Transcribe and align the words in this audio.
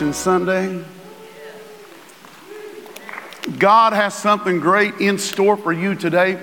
Resurrection 0.00 0.14
Sunday. 0.14 0.84
God 3.58 3.94
has 3.94 4.14
something 4.14 4.60
great 4.60 4.94
in 5.00 5.18
store 5.18 5.56
for 5.56 5.72
you 5.72 5.96
today. 5.96 6.38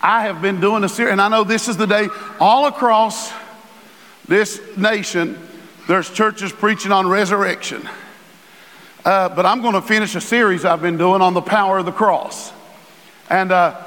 I 0.00 0.22
have 0.22 0.40
been 0.40 0.60
doing 0.60 0.84
a 0.84 0.88
series, 0.88 1.10
and 1.10 1.20
I 1.20 1.26
know 1.26 1.42
this 1.42 1.66
is 1.66 1.76
the 1.76 1.86
day 1.88 2.08
all 2.38 2.66
across 2.66 3.32
this 4.28 4.60
nation, 4.76 5.36
there's 5.88 6.08
churches 6.10 6.52
preaching 6.52 6.92
on 6.92 7.08
resurrection. 7.08 7.88
Uh, 9.04 9.28
but 9.30 9.44
I'm 9.44 9.60
going 9.60 9.74
to 9.74 9.82
finish 9.82 10.14
a 10.14 10.20
series 10.20 10.64
I've 10.64 10.82
been 10.82 10.98
doing 10.98 11.22
on 11.22 11.34
the 11.34 11.42
power 11.42 11.78
of 11.78 11.86
the 11.86 11.92
cross. 11.92 12.52
And 13.30 13.50
uh, 13.50 13.82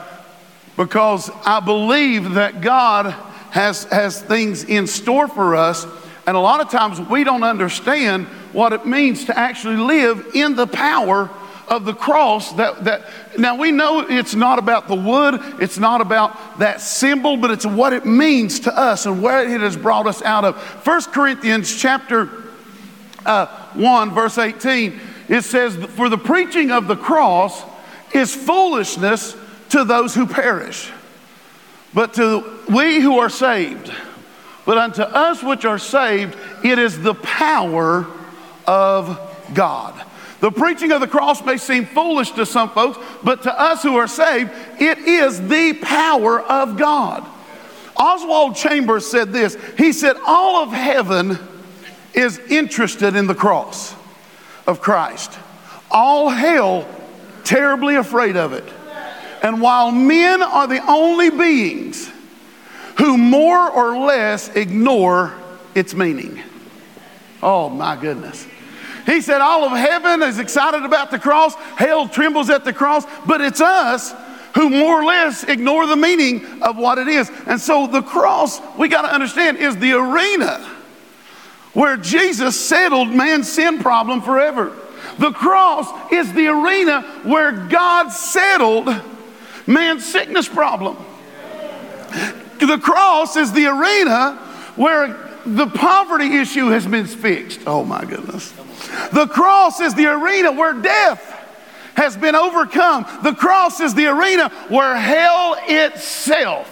because 0.76 1.32
I 1.46 1.62
believe 1.62 2.34
that 2.34 2.60
God 2.60 3.12
has, 3.52 3.86
has 3.86 4.22
things 4.22 4.66
in 4.66 4.88
store 4.88 5.30
for 5.30 5.56
us 5.56 5.88
and 6.28 6.36
a 6.36 6.40
lot 6.40 6.62
of 6.62 6.70
times 6.70 7.00
we 7.00 7.24
don't 7.24 7.44
understand 7.44 8.26
what 8.52 8.74
it 8.74 8.86
means 8.86 9.26
to 9.26 9.38
actually 9.38 9.78
live 9.78 10.32
in 10.34 10.56
the 10.56 10.68
power 10.68 11.30
of 11.68 11.86
the 11.86 11.94
cross 11.94 12.52
that, 12.54 12.84
that 12.84 13.06
now 13.38 13.56
we 13.56 13.72
know 13.72 14.02
it's 14.02 14.36
not 14.36 14.60
about 14.60 14.88
the 14.88 14.96
wood 14.96 15.40
it's 15.60 15.80
not 15.80 16.00
about 16.00 16.60
that 16.60 16.80
symbol 16.80 17.38
but 17.38 17.50
it's 17.50 17.66
what 17.66 17.92
it 17.92 18.06
means 18.06 18.60
to 18.62 18.78
us 18.78 19.06
and 19.06 19.22
where 19.22 19.48
it 19.50 19.62
has 19.62 19.76
brought 19.76 20.06
us 20.06 20.22
out 20.22 20.46
of. 20.46 20.56
1 20.86 21.02
corinthians 21.06 21.76
chapter 21.76 22.30
uh, 23.26 23.48
1 23.74 24.12
verse 24.14 24.38
18 24.38 25.00
it 25.28 25.42
says 25.44 25.76
for 25.94 26.08
the 26.08 26.18
preaching 26.18 26.70
of 26.70 26.88
the 26.88 26.96
cross 26.96 27.64
is 28.14 28.34
foolishness 28.34 29.36
to 29.70 29.84
those 29.84 30.14
who 30.14 30.28
perish 30.28 30.92
but 31.96 32.14
to 32.14 32.60
we 32.70 33.00
who 33.00 33.18
are 33.18 33.30
saved 33.30 33.92
but 34.66 34.78
unto 34.78 35.02
us 35.02 35.44
which 35.44 35.66
are 35.66 35.78
saved, 35.78 36.36
it 36.64 36.80
is 36.80 37.00
the 37.02 37.14
power 37.14 38.08
of 38.66 39.20
God. 39.54 40.02
The 40.40 40.52
preaching 40.52 40.92
of 40.92 41.02
the 41.02 41.08
cross 41.08 41.44
may 41.46 41.58
seem 41.58 41.86
foolish 41.86 42.32
to 42.32 42.46
some 42.46 42.70
folks, 42.70 43.00
but 43.24 43.44
to 43.44 43.60
us 43.60 43.84
who 43.84 43.96
are 43.96 44.08
saved, 44.08 44.52
it 44.80 44.98
is 45.00 45.48
the 45.48 45.74
power 45.82 46.42
of 46.42 46.78
God. 46.78 47.26
Oswald 47.96 48.56
Chambers 48.56 49.06
said 49.10 49.32
this 49.32 49.56
He 49.78 49.94
said, 49.94 50.18
All 50.26 50.64
of 50.64 50.72
heaven 50.72 51.40
is 52.14 52.40
interested 52.50 53.16
in 53.16 53.28
the 53.28 53.36
cross 53.36 53.96
of 54.68 54.82
Christ, 54.82 55.32
all 55.92 56.30
hell 56.30 56.88
terribly 57.44 57.96
afraid 57.96 58.36
of 58.36 58.54
it. 58.54 58.66
And 59.42 59.62
while 59.62 59.92
men 59.92 60.42
are 60.42 60.68
the 60.68 60.84
only 60.90 61.30
beings 61.30 62.12
who 62.98 63.18
more 63.18 63.70
or 63.70 63.98
less 63.98 64.50
ignore 64.56 65.34
its 65.74 65.94
meaning. 65.94 66.42
Oh 67.44 67.70
my 67.70 67.96
goodness. 67.96 68.48
He 69.06 69.22
said, 69.22 69.42
All 69.42 69.64
of 69.66 69.72
heaven 69.72 70.24
is 70.24 70.40
excited 70.40 70.84
about 70.84 71.12
the 71.12 71.20
cross, 71.20 71.56
hell 71.76 72.08
trembles 72.08 72.50
at 72.50 72.66
the 72.66 72.74
cross, 72.74 73.06
but 73.26 73.42
it's 73.42 73.62
us 73.62 74.14
who 74.56 74.70
more 74.70 75.02
or 75.02 75.06
less 75.06 75.44
ignore 75.44 75.86
the 75.86 75.98
meaning 75.98 76.62
of 76.62 76.78
what 76.78 76.98
it 76.98 77.08
is. 77.08 77.30
And 77.46 77.60
so 77.60 77.88
the 77.88 78.02
cross, 78.02 78.60
we 78.78 78.88
got 78.88 79.02
to 79.04 79.14
understand, 79.14 79.58
is 79.58 79.78
the 79.78 79.94
arena 79.94 80.66
where 81.74 81.98
Jesus 81.98 82.60
settled 82.60 83.10
man's 83.10 83.52
sin 83.52 83.80
problem 83.80 84.22
forever. 84.22 84.74
The 85.20 85.32
cross 85.32 85.88
is 86.12 86.32
the 86.34 86.48
arena 86.48 87.02
where 87.24 87.52
God 87.52 88.10
settled 88.10 88.90
man's 89.68 90.06
sickness 90.06 90.48
problem. 90.48 90.98
The 92.60 92.78
cross 92.78 93.36
is 93.36 93.52
the 93.52 93.68
arena 93.68 94.36
where 94.76 95.42
the 95.46 95.68
poverty 95.68 96.38
issue 96.38 96.68
has 96.68 96.88
been 96.88 97.06
fixed. 97.06 97.62
Oh 97.68 97.84
my 97.84 98.04
goodness. 98.04 98.52
The 99.14 99.28
cross 99.28 99.80
is 99.80 99.94
the 99.94 100.08
arena 100.08 100.52
where 100.52 100.74
death 100.74 101.32
has 101.96 102.18
been 102.18 102.36
overcome. 102.36 103.06
The 103.24 103.34
cross 103.34 103.80
is 103.80 103.94
the 103.94 104.08
arena 104.08 104.50
where 104.70 104.96
hell 104.96 105.56
itself 105.60 106.72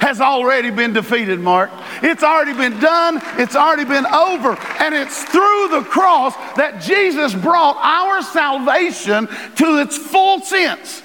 has 0.00 0.20
already 0.20 0.70
been 0.70 0.92
defeated, 0.92 1.40
Mark. 1.40 1.70
It's 2.02 2.22
already 2.22 2.52
been 2.52 2.78
done, 2.78 3.20
it's 3.38 3.56
already 3.56 3.84
been 3.84 4.06
over. 4.06 4.56
And 4.78 4.94
it's 4.94 5.24
through 5.24 5.68
the 5.68 5.82
cross 5.88 6.36
that 6.56 6.82
Jesus 6.82 7.34
brought 7.34 7.76
our 7.80 8.22
salvation 8.22 9.26
to 9.56 9.80
its 9.80 9.96
full 9.96 10.40
sense. 10.40 11.02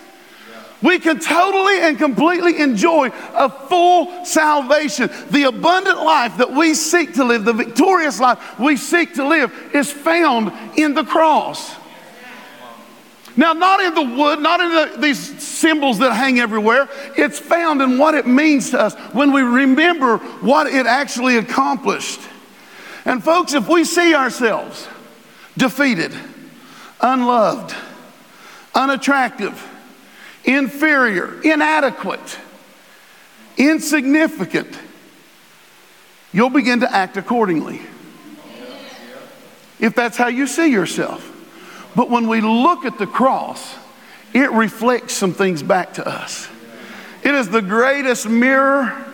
We 0.81 0.99
can 0.99 1.19
totally 1.19 1.81
and 1.81 1.97
completely 1.97 2.59
enjoy 2.59 3.11
a 3.33 3.49
full 3.49 4.25
salvation. 4.25 5.09
The 5.29 5.43
abundant 5.43 5.97
life 5.97 6.37
that 6.37 6.51
we 6.51 6.73
seek 6.73 7.15
to 7.15 7.25
live, 7.25 7.43
the 7.43 7.53
victorious 7.53 8.19
life 8.19 8.57
we 8.59 8.77
seek 8.77 9.15
to 9.15 9.27
live, 9.27 9.51
is 9.73 9.91
found 9.91 10.53
in 10.77 10.93
the 10.93 11.03
cross. 11.03 11.75
Now, 13.35 13.53
not 13.53 13.79
in 13.79 13.93
the 13.93 14.17
wood, 14.17 14.39
not 14.39 14.59
in 14.59 14.69
the, 14.69 14.97
these 14.99 15.41
symbols 15.41 15.99
that 15.99 16.13
hang 16.13 16.39
everywhere. 16.39 16.89
It's 17.15 17.39
found 17.39 17.81
in 17.81 17.97
what 17.97 18.13
it 18.13 18.27
means 18.27 18.71
to 18.71 18.79
us 18.79 18.95
when 19.13 19.31
we 19.31 19.41
remember 19.41 20.17
what 20.17 20.67
it 20.67 20.85
actually 20.85 21.37
accomplished. 21.37 22.19
And, 23.05 23.23
folks, 23.23 23.53
if 23.53 23.67
we 23.69 23.83
see 23.83 24.13
ourselves 24.13 24.87
defeated, 25.57 26.13
unloved, 27.01 27.75
unattractive, 28.75 29.68
inferior, 30.45 31.41
inadequate, 31.41 32.39
insignificant, 33.57 34.77
you'll 36.31 36.49
begin 36.49 36.81
to 36.81 36.91
act 36.91 37.17
accordingly. 37.17 37.81
If 39.79 39.95
that's 39.95 40.17
how 40.17 40.27
you 40.27 40.45
see 40.47 40.71
yourself. 40.71 41.25
But 41.95 42.09
when 42.09 42.27
we 42.27 42.41
look 42.41 42.85
at 42.85 42.97
the 42.97 43.07
cross, 43.07 43.75
it 44.33 44.51
reflects 44.51 45.13
some 45.13 45.33
things 45.33 45.63
back 45.63 45.93
to 45.93 46.07
us. 46.07 46.47
It 47.23 47.33
is 47.33 47.49
the 47.49 47.61
greatest 47.61 48.27
mirror 48.27 49.05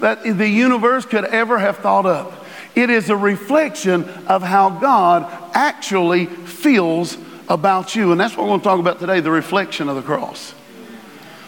that 0.00 0.22
the 0.24 0.48
universe 0.48 1.06
could 1.06 1.24
ever 1.24 1.58
have 1.58 1.78
thought 1.78 2.06
of. 2.06 2.40
It 2.74 2.90
is 2.90 3.08
a 3.08 3.16
reflection 3.16 4.04
of 4.26 4.42
how 4.42 4.70
God 4.70 5.30
actually 5.54 6.26
feels 6.26 7.16
about 7.48 7.94
you. 7.94 8.10
And 8.10 8.20
that's 8.20 8.36
what 8.36 8.44
we're 8.44 8.50
going 8.50 8.60
to 8.60 8.64
talk 8.64 8.80
about 8.80 8.98
today 8.98 9.20
the 9.20 9.30
reflection 9.30 9.88
of 9.88 9.96
the 9.96 10.02
cross. 10.02 10.54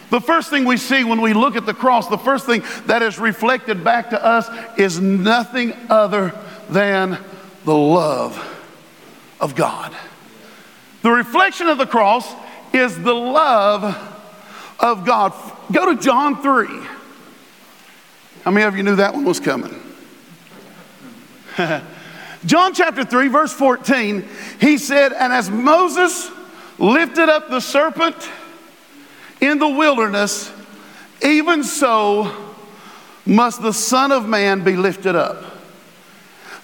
The 0.09 0.21
first 0.21 0.49
thing 0.49 0.65
we 0.65 0.77
see 0.77 1.03
when 1.03 1.21
we 1.21 1.33
look 1.33 1.55
at 1.55 1.65
the 1.65 1.73
cross, 1.73 2.07
the 2.07 2.17
first 2.17 2.45
thing 2.45 2.63
that 2.85 3.01
is 3.01 3.19
reflected 3.19 3.83
back 3.83 4.11
to 4.11 4.23
us 4.23 4.49
is 4.77 4.99
nothing 4.99 5.73
other 5.89 6.33
than 6.69 7.17
the 7.65 7.75
love 7.75 8.37
of 9.39 9.55
God. 9.55 9.95
The 11.01 11.11
reflection 11.11 11.67
of 11.67 11.77
the 11.77 11.85
cross 11.85 12.33
is 12.73 12.97
the 13.01 13.13
love 13.13 13.83
of 14.79 15.05
God. 15.05 15.33
Go 15.71 15.93
to 15.93 16.01
John 16.01 16.41
3. 16.41 16.67
How 18.43 18.51
many 18.51 18.65
of 18.65 18.77
you 18.77 18.83
knew 18.83 18.95
that 18.95 19.13
one 19.13 19.25
was 19.25 19.39
coming? 19.39 19.81
John 22.45 22.73
chapter 22.73 23.03
3, 23.03 23.27
verse 23.27 23.51
14, 23.51 24.25
he 24.61 24.77
said, 24.77 25.11
And 25.11 25.33
as 25.33 25.49
Moses 25.49 26.31
lifted 26.77 27.29
up 27.29 27.49
the 27.49 27.59
serpent, 27.59 28.15
in 29.41 29.59
the 29.59 29.67
wilderness, 29.67 30.51
even 31.23 31.63
so 31.63 32.35
must 33.25 33.61
the 33.61 33.73
Son 33.73 34.11
of 34.11 34.27
Man 34.27 34.63
be 34.63 34.75
lifted 34.75 35.15
up, 35.15 35.43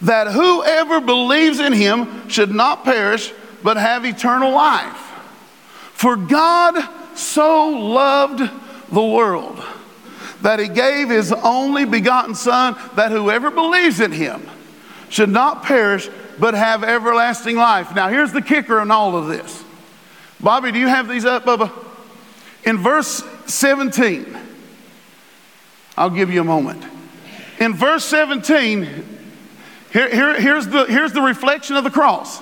that 0.02 0.28
whoever 0.28 1.02
believes 1.02 1.60
in 1.60 1.74
him 1.74 2.30
should 2.30 2.52
not 2.52 2.84
perish, 2.84 3.34
but 3.62 3.78
have 3.78 4.06
eternal 4.06 4.52
life. 4.52 4.98
For 5.94 6.16
God 6.16 6.90
so 7.18 7.70
loved 7.70 8.50
the 8.92 9.04
world 9.04 9.64
that 10.42 10.60
he 10.60 10.68
gave 10.68 11.10
his 11.10 11.32
only 11.32 11.86
begotten 11.86 12.36
Son, 12.36 12.76
that 12.96 13.12
whoever 13.12 13.50
believes 13.50 14.00
in 14.02 14.12
him 14.12 14.42
should 15.10 15.30
not 15.30 15.64
perish, 15.64 16.10
but 16.40 16.54
have 16.54 16.84
everlasting 16.84 17.56
life. 17.56 17.96
Now, 17.96 18.10
here's 18.10 18.34
the 18.34 18.42
kicker 18.42 18.82
in 18.82 18.92
all 18.92 19.16
of 19.16 19.28
this. 19.28 19.64
Bobby, 20.42 20.72
do 20.72 20.80
you 20.80 20.88
have 20.88 21.08
these 21.08 21.24
up, 21.24 21.46
Bubba? 21.46 21.72
In 22.66 22.78
verse 22.78 23.24
17, 23.48 24.38
I'll 25.98 26.10
give 26.10 26.32
you 26.32 26.42
a 26.42 26.46
moment. 26.46 26.84
In 27.60 27.74
verse 27.74 28.06
17, 28.06 28.84
here, 29.92 30.10
here, 30.10 30.40
here's, 30.40 30.68
the, 30.68 30.86
here's 30.86 31.14
the 31.14 31.22
reflection 31.22 31.76
of 31.76 31.84
the 31.84 31.90
cross. 31.90 32.42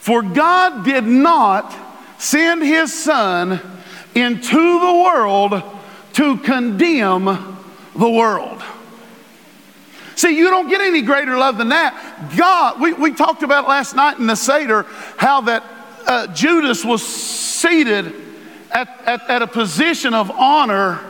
For 0.00 0.22
God 0.22 0.84
did 0.84 1.04
not 1.04 1.74
send 2.18 2.62
his 2.62 2.92
Son 2.92 3.60
into 4.14 4.80
the 4.80 5.02
world 5.04 5.62
to 6.14 6.36
condemn 6.38 7.24
the 7.94 8.10
world. 8.10 8.62
See, 10.16 10.36
you 10.36 10.48
don't 10.48 10.68
get 10.68 10.80
any 10.80 11.02
greater 11.02 11.36
love 11.36 11.58
than 11.58 11.70
that. 11.70 12.34
God, 12.36 12.80
we, 12.80 12.92
we 12.92 13.12
talked 13.12 13.42
about 13.42 13.68
last 13.68 13.94
night 13.94 14.18
in 14.18 14.26
the 14.26 14.36
Seder 14.36 14.84
how 15.16 15.42
that 15.42 15.64
uh, 16.06 16.26
Judas 16.28 16.84
was 16.84 17.02
seated 17.02 18.23
at, 18.74 18.88
at, 19.06 19.30
at 19.30 19.42
a 19.42 19.46
position 19.46 20.12
of 20.12 20.30
honor 20.32 21.00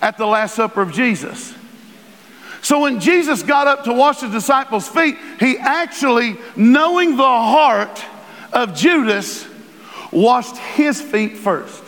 at 0.00 0.18
the 0.18 0.26
Last 0.26 0.54
Supper 0.56 0.82
of 0.82 0.92
Jesus. 0.92 1.54
So 2.62 2.80
when 2.80 2.98
Jesus 2.98 3.42
got 3.42 3.66
up 3.66 3.84
to 3.84 3.92
wash 3.92 4.20
the 4.20 4.28
disciples' 4.28 4.88
feet, 4.88 5.16
he 5.38 5.58
actually, 5.58 6.38
knowing 6.56 7.16
the 7.16 7.22
heart 7.22 8.02
of 8.54 8.74
Judas, 8.74 9.46
washed 10.10 10.56
his 10.56 11.00
feet 11.00 11.36
first. 11.36 11.82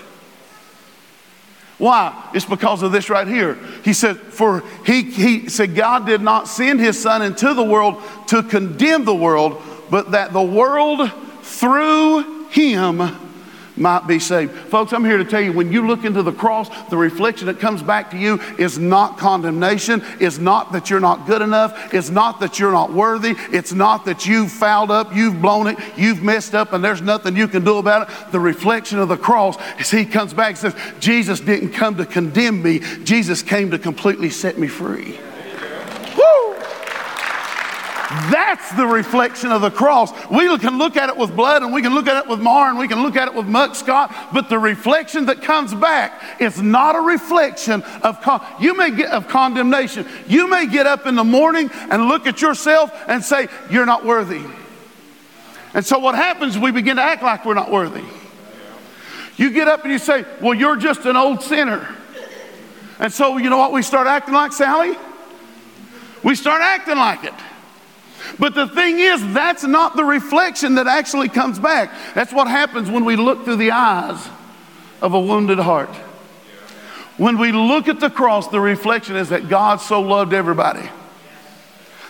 Why? 1.78 2.30
It's 2.34 2.44
because 2.44 2.82
of 2.82 2.92
this 2.92 3.08
right 3.08 3.26
here. 3.26 3.58
He 3.84 3.92
said, 3.92 4.16
For 4.18 4.62
he, 4.84 5.02
he 5.02 5.48
said, 5.48 5.74
God 5.74 6.06
did 6.06 6.20
not 6.20 6.48
send 6.48 6.80
his 6.80 7.00
son 7.00 7.22
into 7.22 7.54
the 7.54 7.64
world 7.64 8.02
to 8.28 8.42
condemn 8.42 9.04
the 9.04 9.14
world, 9.14 9.62
but 9.90 10.10
that 10.10 10.32
the 10.32 10.42
world 10.42 11.10
through 11.42 12.48
him 12.48 13.00
might 13.76 14.06
be 14.06 14.18
saved. 14.18 14.52
Folks, 14.52 14.92
I'm 14.92 15.04
here 15.04 15.18
to 15.18 15.24
tell 15.24 15.40
you 15.40 15.52
when 15.52 15.72
you 15.72 15.86
look 15.86 16.04
into 16.04 16.22
the 16.22 16.32
cross, 16.32 16.68
the 16.88 16.96
reflection 16.96 17.46
that 17.46 17.58
comes 17.58 17.82
back 17.82 18.10
to 18.10 18.18
you 18.18 18.40
is 18.58 18.78
not 18.78 19.18
condemnation, 19.18 20.02
is 20.20 20.38
not 20.38 20.72
that 20.72 20.90
you're 20.90 21.00
not 21.00 21.26
good 21.26 21.42
enough, 21.42 21.92
it's 21.94 22.10
not 22.10 22.40
that 22.40 22.58
you're 22.58 22.72
not 22.72 22.92
worthy, 22.92 23.34
it's 23.52 23.72
not 23.72 24.04
that 24.06 24.26
you've 24.26 24.50
fouled 24.50 24.90
up, 24.90 25.14
you've 25.14 25.40
blown 25.40 25.66
it, 25.66 25.78
you've 25.96 26.22
messed 26.22 26.54
up, 26.54 26.72
and 26.72 26.84
there's 26.84 27.02
nothing 27.02 27.36
you 27.36 27.48
can 27.48 27.64
do 27.64 27.78
about 27.78 28.08
it. 28.08 28.32
The 28.32 28.40
reflection 28.40 28.98
of 28.98 29.08
the 29.08 29.16
cross 29.16 29.56
is 29.78 29.90
He 29.90 30.04
comes 30.04 30.32
back 30.32 30.50
and 30.50 30.58
says, 30.58 30.76
Jesus 31.00 31.40
didn't 31.40 31.70
come 31.70 31.96
to 31.96 32.06
condemn 32.06 32.62
me, 32.62 32.80
Jesus 33.04 33.42
came 33.42 33.70
to 33.70 33.78
completely 33.78 34.30
set 34.30 34.58
me 34.58 34.68
free. 34.68 35.18
That's 38.30 38.72
the 38.72 38.86
reflection 38.86 39.52
of 39.52 39.60
the 39.60 39.70
cross. 39.70 40.10
We 40.30 40.46
can 40.58 40.78
look 40.78 40.96
at 40.96 41.10
it 41.10 41.16
with 41.16 41.36
blood 41.36 41.62
and 41.62 41.72
we 41.72 41.82
can 41.82 41.94
look 41.94 42.06
at 42.06 42.24
it 42.24 42.28
with 42.28 42.40
mar 42.40 42.70
and 42.70 42.78
we 42.78 42.88
can 42.88 43.02
look 43.02 43.14
at 43.14 43.28
it 43.28 43.34
with 43.34 43.46
muck, 43.46 43.74
Scott, 43.74 44.14
but 44.32 44.48
the 44.48 44.58
reflection 44.58 45.26
that 45.26 45.42
comes 45.42 45.74
back 45.74 46.40
is 46.40 46.62
not 46.62 46.96
a 46.96 47.00
reflection 47.00 47.82
of 48.02 48.20
con- 48.22 48.44
you 48.58 48.74
may 48.74 48.90
get 48.90 49.10
of 49.10 49.28
condemnation. 49.28 50.06
You 50.26 50.48
may 50.48 50.66
get 50.66 50.86
up 50.86 51.04
in 51.04 51.14
the 51.14 51.24
morning 51.24 51.70
and 51.90 52.08
look 52.08 52.26
at 52.26 52.40
yourself 52.40 52.90
and 53.06 53.22
say, 53.22 53.48
You're 53.70 53.86
not 53.86 54.04
worthy. 54.04 54.42
And 55.74 55.84
so 55.84 55.98
what 55.98 56.14
happens, 56.14 56.58
we 56.58 56.70
begin 56.70 56.96
to 56.96 57.02
act 57.02 57.22
like 57.22 57.44
we're 57.44 57.54
not 57.54 57.70
worthy. 57.70 58.04
You 59.36 59.50
get 59.50 59.68
up 59.68 59.82
and 59.82 59.92
you 59.92 59.98
say, 59.98 60.24
Well, 60.40 60.54
you're 60.54 60.76
just 60.76 61.04
an 61.04 61.16
old 61.16 61.42
sinner. 61.42 61.86
And 62.98 63.12
so, 63.12 63.36
you 63.36 63.50
know 63.50 63.58
what 63.58 63.72
we 63.72 63.82
start 63.82 64.06
acting 64.06 64.32
like, 64.32 64.52
Sally? 64.52 64.96
We 66.22 66.34
start 66.34 66.62
acting 66.62 66.96
like 66.96 67.24
it. 67.24 67.34
But 68.38 68.54
the 68.54 68.66
thing 68.68 68.98
is, 68.98 69.20
that's 69.32 69.64
not 69.64 69.96
the 69.96 70.04
reflection 70.04 70.76
that 70.76 70.86
actually 70.86 71.28
comes 71.28 71.58
back. 71.58 71.92
That's 72.14 72.32
what 72.32 72.48
happens 72.48 72.90
when 72.90 73.04
we 73.04 73.16
look 73.16 73.44
through 73.44 73.56
the 73.56 73.72
eyes 73.72 74.28
of 75.00 75.14
a 75.14 75.20
wounded 75.20 75.58
heart. 75.58 75.94
When 77.16 77.38
we 77.38 77.52
look 77.52 77.88
at 77.88 78.00
the 78.00 78.10
cross, 78.10 78.48
the 78.48 78.60
reflection 78.60 79.16
is 79.16 79.30
that 79.30 79.48
God 79.48 79.80
so 79.80 80.00
loved 80.00 80.32
everybody 80.32 80.88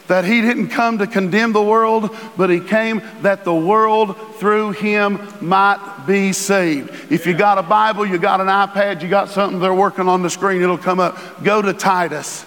that 0.09 0.25
he 0.25 0.41
didn't 0.41 0.69
come 0.69 0.99
to 0.99 1.07
condemn 1.07 1.53
the 1.53 1.63
world, 1.63 2.17
but 2.37 2.51
he 2.51 2.61
came 2.61 3.03
that 3.23 3.45
the 3.45 3.55
world 3.55 4.17
through 4.37 4.73
him 4.73 5.21
might 5.41 6.05
be 6.07 6.33
saved. 6.33 7.13
If 7.13 7.27
you 7.27 7.35
got 7.35 7.59
a 7.59 7.63
Bible, 7.63 8.07
you 8.07 8.19
got 8.19 8.41
an 8.41 8.47
iPad, 8.47 9.03
you 9.03 9.09
got 9.09 9.31
something 9.31 9.59
they're 9.59 9.75
working 9.75 10.09
on 10.09 10.23
the 10.23 10.31
screen, 10.31 10.63
it'll 10.63 10.79
come 10.79 11.01
up. 11.01 11.43
Go 11.43 11.61
to 11.61 11.73
Titus 11.73 12.45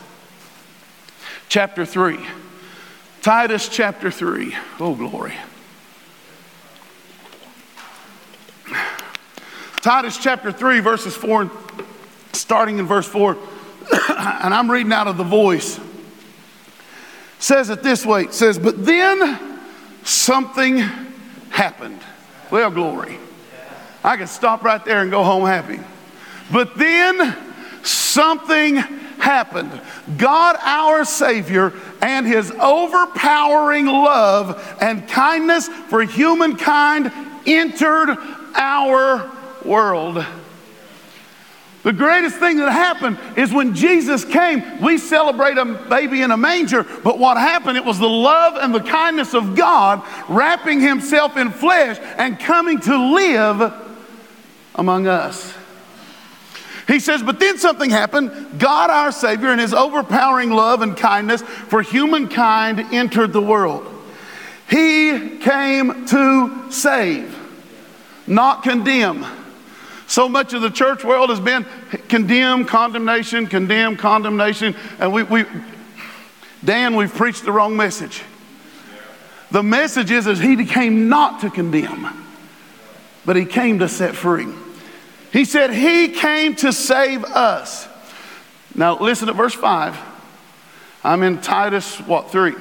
chapter 1.49 1.85
3. 1.85 2.19
Titus 3.21 3.67
chapter 3.67 4.09
3. 4.09 4.55
Oh, 4.79 4.95
glory. 4.95 5.33
Titus 9.81 10.17
chapter 10.17 10.51
3, 10.51 10.79
verses 10.79 11.15
4, 11.15 11.49
starting 12.33 12.79
in 12.79 12.85
verse 12.85 13.07
4, 13.07 13.31
and 14.09 14.53
I'm 14.53 14.69
reading 14.69 14.91
out 14.91 15.07
of 15.07 15.17
the 15.17 15.23
voice. 15.23 15.79
Says 17.39 17.69
it 17.69 17.81
this 17.81 18.05
way 18.05 18.23
it 18.23 18.33
says, 18.33 18.59
But 18.59 18.85
then 18.85 19.59
something 20.03 20.77
happened. 21.49 22.01
Well, 22.51 22.71
glory. 22.71 23.17
I 24.03 24.17
could 24.17 24.29
stop 24.29 24.63
right 24.63 24.83
there 24.83 25.01
and 25.01 25.11
go 25.11 25.23
home 25.23 25.45
happy. 25.45 25.79
But 26.51 26.75
then 26.77 27.35
something 27.83 28.75
happened. 28.75 29.81
God, 30.17 30.57
our 30.61 31.05
Savior, 31.05 31.73
and 32.01 32.25
His 32.25 32.51
overpowering 32.51 33.85
love 33.85 34.77
and 34.81 35.07
kindness 35.07 35.67
for 35.67 36.03
humankind 36.03 37.11
entered 37.45 38.17
our 38.55 39.31
world. 39.63 40.25
The 41.83 41.93
greatest 41.93 42.35
thing 42.37 42.57
that 42.57 42.71
happened 42.71 43.17
is 43.37 43.53
when 43.53 43.73
Jesus 43.73 44.25
came, 44.25 44.81
we 44.81 44.97
celebrate 44.97 45.57
a 45.57 45.65
baby 45.65 46.21
in 46.21 46.31
a 46.31 46.37
manger, 46.37 46.83
but 47.03 47.17
what 47.17 47.37
happened, 47.37 47.77
it 47.77 47.85
was 47.85 47.97
the 47.97 48.09
love 48.09 48.57
and 48.57 48.75
the 48.75 48.81
kindness 48.81 49.33
of 49.33 49.55
God 49.55 50.05
wrapping 50.27 50.81
Himself 50.81 51.37
in 51.37 51.51
flesh 51.51 51.97
and 52.17 52.37
coming 52.37 52.79
to 52.81 53.13
live 53.13 53.73
among 54.75 55.07
us. 55.07 55.53
He 56.89 56.99
says, 56.99 57.21
but 57.21 57.39
then 57.39 57.59
something 57.59 57.91
happened. 57.91 58.31
God, 58.57 58.89
our 58.89 59.11
Savior, 59.11 59.53
in 59.53 59.59
His 59.59 59.75
overpowering 59.75 60.49
love 60.49 60.81
and 60.81 60.97
kindness 60.97 61.43
for 61.43 61.83
humankind, 61.83 62.79
entered 62.91 63.31
the 63.31 63.41
world. 63.41 63.85
He 64.67 65.37
came 65.37 66.07
to 66.07 66.71
save, 66.71 67.37
not 68.25 68.63
condemn. 68.63 69.23
So 70.07 70.27
much 70.27 70.53
of 70.53 70.63
the 70.63 70.71
church 70.71 71.03
world 71.03 71.29
has 71.29 71.39
been 71.39 71.63
condemn, 72.07 72.65
condemnation, 72.65 73.45
condemn, 73.45 73.95
condemnation. 73.95 74.75
And 74.97 75.13
we, 75.13 75.21
we 75.21 75.45
Dan, 76.65 76.95
we've 76.95 77.13
preached 77.13 77.45
the 77.45 77.51
wrong 77.51 77.77
message. 77.77 78.23
The 79.51 79.61
message 79.61 80.09
is, 80.09 80.25
is 80.25 80.39
he 80.39 80.65
came 80.65 81.07
not 81.07 81.41
to 81.41 81.51
condemn, 81.51 82.25
but 83.25 83.35
he 83.35 83.45
came 83.45 83.77
to 83.77 83.87
set 83.87 84.15
free. 84.15 84.47
He 85.31 85.45
said, 85.45 85.71
He 85.71 86.09
came 86.09 86.55
to 86.57 86.73
save 86.73 87.23
us. 87.23 87.87
Now, 88.75 88.99
listen 88.99 89.27
to 89.27 89.33
verse 89.33 89.53
5. 89.53 89.97
I'm 91.03 91.23
in 91.23 91.41
Titus, 91.41 91.99
what, 92.01 92.31
3. 92.31 92.53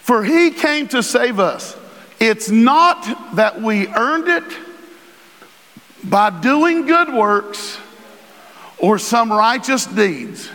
For 0.00 0.24
He 0.24 0.50
came 0.50 0.88
to 0.88 1.02
save 1.02 1.38
us. 1.40 1.76
It's 2.20 2.50
not 2.50 3.34
that 3.36 3.60
we 3.60 3.88
earned 3.88 4.28
it 4.28 4.44
by 6.04 6.30
doing 6.30 6.86
good 6.86 7.12
works 7.12 7.78
or 8.78 8.98
some 8.98 9.32
righteous 9.32 9.86
deeds. 9.86 10.48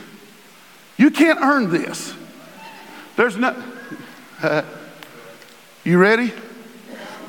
You 0.97 1.11
can't 1.11 1.39
earn 1.41 1.69
this. 1.69 2.13
There's 3.15 3.37
no. 3.37 3.55
Uh, 4.41 4.63
you 5.83 5.97
ready? 5.97 6.33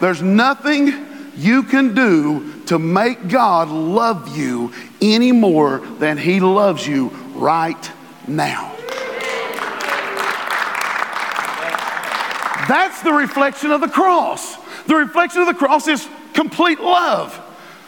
There's 0.00 0.22
nothing 0.22 1.06
you 1.36 1.62
can 1.64 1.94
do 1.94 2.57
to 2.68 2.78
make 2.78 3.28
God 3.28 3.68
love 3.68 4.36
you 4.36 4.72
any 5.00 5.32
more 5.32 5.78
than 5.78 6.18
He 6.18 6.38
loves 6.38 6.86
you 6.86 7.08
right 7.34 7.90
now. 8.26 8.74
That's 12.68 13.00
the 13.02 13.12
reflection 13.12 13.70
of 13.70 13.80
the 13.80 13.88
cross. 13.88 14.56
The 14.84 14.94
reflection 14.94 15.40
of 15.40 15.46
the 15.46 15.54
cross 15.54 15.88
is 15.88 16.06
complete 16.34 16.80
love. 16.80 17.42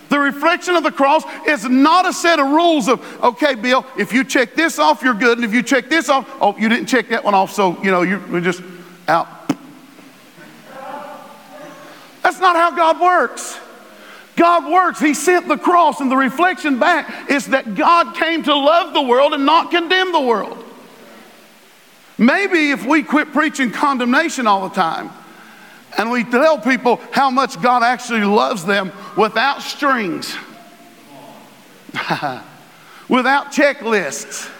The 0.09 0.19
reflection 0.19 0.75
of 0.75 0.83
the 0.83 0.91
cross 0.91 1.25
is 1.47 1.69
not 1.69 2.09
a 2.09 2.13
set 2.13 2.39
of 2.39 2.47
rules 2.47 2.89
of, 2.89 3.23
okay, 3.23 3.55
Bill, 3.55 3.85
if 3.99 4.15
you 4.15 4.25
check 4.25 4.55
this 4.55 4.79
off, 4.79 5.03
you're 5.03 5.15
good. 5.15 5.37
And 5.37 5.45
if 5.45 5.53
you 5.53 5.63
check 5.63 5.91
this 5.91 6.09
off, 6.09 6.27
oh, 6.41 6.57
you 6.57 6.71
didn't 6.71 6.87
check 6.87 7.09
that 7.11 7.23
one 7.23 7.35
off, 7.35 7.53
so, 7.53 7.81
you 7.83 7.91
know, 7.91 8.01
you're 8.01 8.41
just 8.41 8.63
out. 9.07 9.29
That's 12.23 12.41
not 12.41 12.57
how 12.57 12.75
God 12.75 12.99
works. 12.99 13.61
God 14.41 14.73
works. 14.73 14.99
He 14.99 15.13
sent 15.13 15.49
the 15.49 15.59
cross, 15.59 16.01
and 16.01 16.11
the 16.11 16.17
reflection 16.17 16.79
back 16.79 17.31
is 17.31 17.49
that 17.49 17.75
God 17.75 18.17
came 18.17 18.43
to 18.45 18.57
love 18.57 18.95
the 18.95 19.03
world 19.03 19.35
and 19.35 19.45
not 19.45 19.71
condemn 19.71 20.13
the 20.13 20.21
world. 20.21 20.65
Maybe 22.17 22.71
if 22.71 22.87
we 22.87 23.03
quit 23.03 23.35
preaching 23.35 23.71
condemnation 23.71 24.47
all 24.47 24.67
the 24.67 24.75
time 24.75 25.11
and 25.99 26.11
we 26.11 26.25
tell 26.25 26.59
people 26.59 27.03
how 27.13 27.31
much 27.31 27.61
God 27.61 27.83
actually 27.83 28.25
loves 28.25 28.65
them 28.65 28.93
without 29.15 29.61
strings, 29.61 30.35
without 33.11 33.53
checklists. 33.53 34.51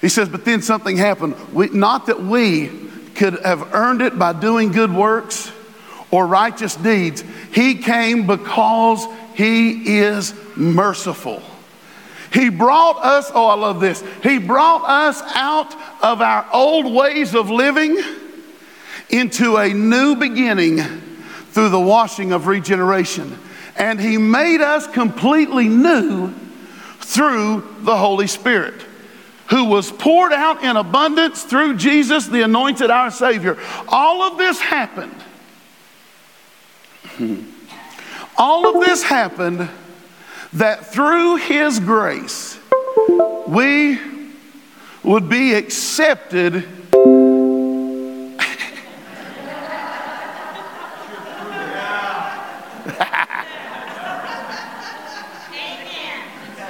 He 0.00 0.08
says, 0.08 0.28
but 0.28 0.44
then 0.44 0.62
something 0.62 0.96
happened. 0.96 1.34
We, 1.52 1.70
not 1.70 2.06
that 2.06 2.22
we 2.22 2.68
could 3.16 3.40
have 3.40 3.74
earned 3.74 4.00
it 4.00 4.16
by 4.16 4.32
doing 4.32 4.70
good 4.70 4.92
works 4.92 5.50
or 6.12 6.28
righteous 6.28 6.76
deeds. 6.76 7.24
He 7.52 7.74
came 7.74 8.28
because 8.28 9.04
He 9.34 9.98
is 9.98 10.32
merciful. 10.54 11.42
He 12.32 12.48
brought 12.48 13.04
us, 13.04 13.30
oh, 13.34 13.48
I 13.48 13.54
love 13.54 13.80
this. 13.80 14.02
He 14.22 14.38
brought 14.38 14.88
us 14.88 15.20
out 15.34 15.74
of 16.02 16.22
our 16.22 16.46
old 16.52 16.94
ways 16.94 17.34
of 17.34 17.50
living 17.50 18.00
into 19.10 19.56
a 19.56 19.74
new 19.74 20.16
beginning 20.16 20.78
through 21.50 21.68
the 21.68 21.80
washing 21.80 22.32
of 22.32 22.46
regeneration. 22.46 23.38
And 23.76 24.00
He 24.00 24.16
made 24.16 24.62
us 24.62 24.86
completely 24.86 25.68
new 25.68 26.32
through 27.00 27.76
the 27.80 27.96
Holy 27.96 28.26
Spirit. 28.26 28.82
who 29.52 29.64
was 29.64 29.92
poured 29.92 30.32
out 30.32 30.64
in 30.64 30.76
abundance 30.76 31.42
through 31.42 31.76
Jesus, 31.76 32.26
the 32.26 32.40
anointed 32.40 32.90
our 32.90 33.10
Savior. 33.10 33.58
All 33.86 34.22
of 34.22 34.38
this 34.38 34.58
happened. 34.58 35.14
All 38.38 38.74
of 38.74 38.84
this 38.84 39.02
happened 39.02 39.68
that 40.54 40.86
through 40.86 41.36
His 41.36 41.78
grace, 41.80 42.58
we 43.46 43.98
would 45.02 45.28
be 45.28 45.54
accepted. 45.54 46.54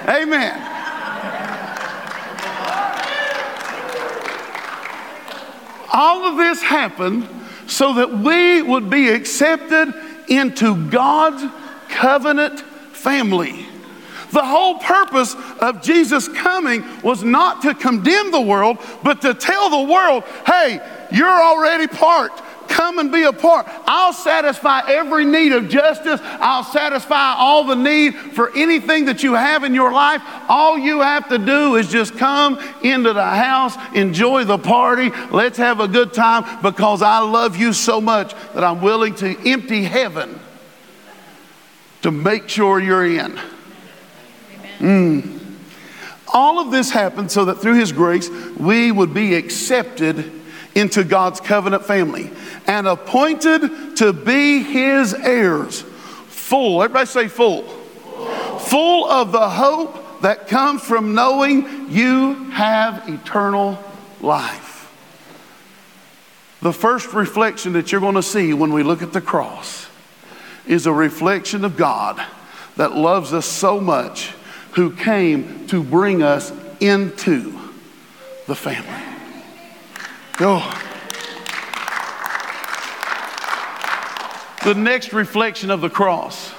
Amen. 0.08 0.68
All 5.92 6.24
of 6.24 6.36
this 6.38 6.62
happened 6.62 7.28
so 7.66 7.94
that 7.94 8.12
we 8.12 8.62
would 8.62 8.90
be 8.90 9.10
accepted 9.10 9.94
into 10.36 10.90
God's 10.90 11.44
covenant 11.88 12.60
family. 12.60 13.66
The 14.32 14.44
whole 14.44 14.78
purpose 14.78 15.36
of 15.60 15.82
Jesus 15.82 16.26
coming 16.26 16.84
was 17.02 17.22
not 17.22 17.62
to 17.62 17.74
condemn 17.74 18.30
the 18.30 18.40
world, 18.40 18.78
but 19.04 19.20
to 19.22 19.34
tell 19.34 19.68
the 19.68 19.92
world, 19.92 20.24
hey, 20.46 20.80
you're 21.12 21.28
already 21.28 21.86
part. 21.86 22.32
Come 22.92 22.98
and 22.98 23.10
be 23.10 23.22
a 23.22 23.32
part. 23.32 23.66
I'll 23.86 24.12
satisfy 24.12 24.82
every 24.86 25.24
need 25.24 25.52
of 25.52 25.70
justice. 25.70 26.20
I'll 26.22 26.62
satisfy 26.62 27.32
all 27.38 27.64
the 27.64 27.74
need 27.74 28.14
for 28.14 28.54
anything 28.54 29.06
that 29.06 29.22
you 29.22 29.32
have 29.32 29.64
in 29.64 29.72
your 29.72 29.90
life. 29.90 30.20
All 30.46 30.78
you 30.78 31.00
have 31.00 31.26
to 31.30 31.38
do 31.38 31.76
is 31.76 31.88
just 31.88 32.18
come 32.18 32.60
into 32.82 33.14
the 33.14 33.24
house, 33.24 33.76
enjoy 33.94 34.44
the 34.44 34.58
party. 34.58 35.08
Let's 35.30 35.56
have 35.56 35.80
a 35.80 35.88
good 35.88 36.12
time 36.12 36.44
because 36.60 37.00
I 37.00 37.20
love 37.20 37.56
you 37.56 37.72
so 37.72 37.98
much 37.98 38.34
that 38.52 38.62
I'm 38.62 38.82
willing 38.82 39.14
to 39.16 39.50
empty 39.50 39.84
heaven 39.84 40.38
to 42.02 42.10
make 42.10 42.46
sure 42.46 42.78
you're 42.78 43.06
in. 43.06 43.40
Mm. 44.80 45.40
All 46.28 46.58
of 46.58 46.70
this 46.70 46.90
happened 46.90 47.32
so 47.32 47.46
that 47.46 47.54
through 47.54 47.76
His 47.76 47.90
grace 47.90 48.28
we 48.58 48.92
would 48.92 49.14
be 49.14 49.34
accepted 49.34 50.41
into 50.74 51.04
God's 51.04 51.40
covenant 51.40 51.84
family 51.84 52.30
and 52.66 52.86
appointed 52.86 53.96
to 53.96 54.12
be 54.12 54.62
His 54.62 55.14
heirs. 55.14 55.82
Full, 55.82 56.82
everybody 56.82 57.06
say 57.06 57.28
full. 57.28 57.62
Full, 57.62 58.58
full 58.58 59.10
of 59.10 59.32
the 59.32 59.48
hope 59.48 60.20
that 60.22 60.48
comes 60.48 60.82
from 60.82 61.14
knowing 61.14 61.90
you 61.90 62.34
have 62.50 63.08
eternal 63.08 63.82
life. 64.20 64.72
The 66.60 66.72
first 66.72 67.12
reflection 67.12 67.72
that 67.72 67.90
you're 67.90 68.00
going 68.00 68.14
to 68.14 68.22
see 68.22 68.54
when 68.54 68.72
we 68.72 68.84
look 68.84 69.02
at 69.02 69.12
the 69.12 69.20
cross 69.20 69.88
is 70.66 70.86
a 70.86 70.92
reflection 70.92 71.64
of 71.64 71.76
God 71.76 72.24
that 72.76 72.92
loves 72.92 73.32
us 73.32 73.46
so 73.46 73.80
much 73.80 74.32
who 74.72 74.94
came 74.94 75.66
to 75.66 75.82
bring 75.82 76.22
us 76.22 76.52
into 76.80 77.58
the 78.46 78.54
family. 78.54 79.11
Oh. 80.40 80.88
The 84.64 84.74
next 84.74 85.12
reflection 85.12 85.70
of 85.70 85.80
the 85.80 85.90
cross 85.90 86.52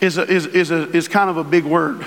is, 0.00 0.18
a, 0.18 0.22
is, 0.30 0.46
is, 0.46 0.70
a, 0.70 0.90
is 0.90 1.08
kind 1.08 1.30
of 1.30 1.36
a 1.36 1.44
big 1.44 1.64
word. 1.64 2.04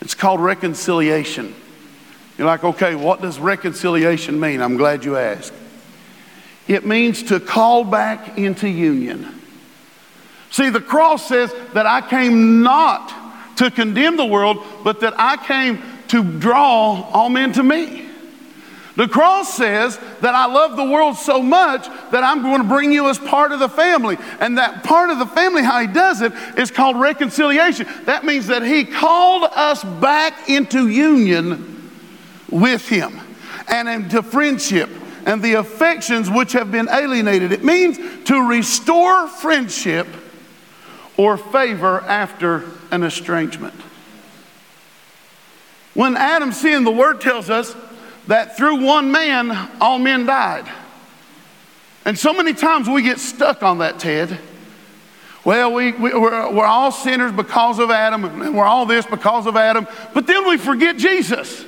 It's 0.00 0.14
called 0.14 0.40
reconciliation. 0.40 1.54
You're 2.36 2.46
like, 2.46 2.64
okay, 2.64 2.94
what 2.94 3.20
does 3.20 3.38
reconciliation 3.38 4.40
mean? 4.40 4.62
I'm 4.62 4.76
glad 4.76 5.04
you 5.04 5.16
asked. 5.16 5.52
It 6.66 6.86
means 6.86 7.24
to 7.24 7.38
call 7.38 7.84
back 7.84 8.38
into 8.38 8.68
union. 8.68 9.40
See, 10.50 10.70
the 10.70 10.80
cross 10.80 11.28
says 11.28 11.54
that 11.74 11.86
I 11.86 12.00
came 12.00 12.62
not 12.62 13.12
to 13.58 13.70
condemn 13.70 14.16
the 14.16 14.24
world, 14.24 14.64
but 14.82 15.00
that 15.00 15.14
I 15.18 15.36
came 15.36 15.82
to 16.08 16.24
draw 16.24 17.08
all 17.12 17.28
men 17.28 17.52
to 17.52 17.62
me. 17.62 17.99
The 18.96 19.08
cross 19.08 19.54
says 19.54 19.98
that 20.20 20.34
I 20.34 20.46
love 20.46 20.76
the 20.76 20.84
world 20.84 21.16
so 21.16 21.42
much 21.42 21.86
that 22.10 22.24
I'm 22.24 22.42
going 22.42 22.62
to 22.62 22.68
bring 22.68 22.92
you 22.92 23.08
as 23.08 23.18
part 23.18 23.52
of 23.52 23.60
the 23.60 23.68
family. 23.68 24.18
And 24.40 24.58
that 24.58 24.84
part 24.84 25.10
of 25.10 25.18
the 25.18 25.26
family, 25.26 25.62
how 25.62 25.80
he 25.80 25.86
does 25.86 26.22
it, 26.22 26.32
is 26.58 26.70
called 26.70 26.98
reconciliation. 26.98 27.86
That 28.04 28.24
means 28.24 28.48
that 28.48 28.62
he 28.62 28.84
called 28.84 29.48
us 29.54 29.84
back 29.84 30.48
into 30.48 30.88
union 30.88 31.92
with 32.50 32.88
him 32.88 33.20
and 33.68 33.88
into 33.88 34.22
friendship 34.22 34.90
and 35.24 35.42
the 35.42 35.54
affections 35.54 36.28
which 36.28 36.52
have 36.52 36.72
been 36.72 36.88
alienated. 36.88 37.52
It 37.52 37.62
means 37.62 37.98
to 38.24 38.48
restore 38.48 39.28
friendship 39.28 40.08
or 41.16 41.36
favor 41.36 42.00
after 42.00 42.64
an 42.90 43.04
estrangement. 43.04 43.74
When 45.94 46.16
Adam 46.16 46.52
sinned, 46.52 46.86
the 46.86 46.90
word 46.90 47.20
tells 47.20 47.50
us 47.50 47.76
that 48.30 48.56
through 48.56 48.84
one 48.84 49.10
man, 49.10 49.50
all 49.80 49.98
men 49.98 50.24
died. 50.24 50.64
And 52.04 52.16
so 52.16 52.32
many 52.32 52.54
times 52.54 52.88
we 52.88 53.02
get 53.02 53.18
stuck 53.18 53.64
on 53.64 53.78
that, 53.78 53.98
Ted. 53.98 54.38
Well, 55.44 55.72
we, 55.72 55.90
we, 55.90 56.14
we're, 56.14 56.52
we're 56.52 56.64
all 56.64 56.92
sinners 56.92 57.32
because 57.32 57.80
of 57.80 57.90
Adam, 57.90 58.24
and 58.24 58.56
we're 58.56 58.64
all 58.64 58.86
this 58.86 59.04
because 59.04 59.48
of 59.48 59.56
Adam. 59.56 59.88
But 60.14 60.28
then 60.28 60.48
we 60.48 60.58
forget 60.58 60.96
Jesus. 60.96 61.64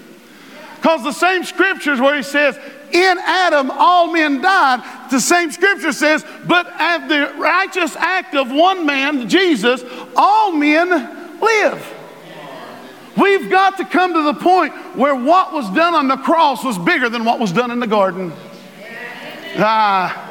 Because 0.76 1.02
the 1.02 1.12
same 1.12 1.42
scriptures 1.42 1.99
where 2.00 2.16
he 2.16 2.23
says, 2.23 2.57
in 2.92 3.19
Adam 3.19 3.69
all 3.73 4.12
men 4.12 4.40
died, 4.40 5.09
the 5.11 5.21
same 5.21 5.50
scripture 5.50 5.92
says, 5.92 6.25
but 6.47 6.69
at 6.78 7.09
the 7.09 7.40
righteous 7.40 7.97
act 7.97 8.37
of 8.37 8.52
one 8.52 8.87
man, 8.87 9.28
Jesus, 9.28 9.83
all 10.14 10.52
men 10.52 11.40
live. 11.40 12.01
We've 13.16 13.50
got 13.50 13.76
to 13.78 13.85
come 13.85 14.14
to 14.14 14.23
the 14.23 14.35
point 14.35 14.73
where 14.97 15.14
what 15.14 15.52
was 15.52 15.69
done 15.71 15.95
on 15.95 16.09
the 16.09 16.16
cross 16.16 16.64
was 16.64 16.78
bigger 16.78 17.09
than 17.09 17.25
what 17.25 17.38
was 17.38 17.52
done 17.52 17.71
in 17.71 17.81
the 17.81 17.87
garden. 17.87 18.33
Ah. 19.59 20.31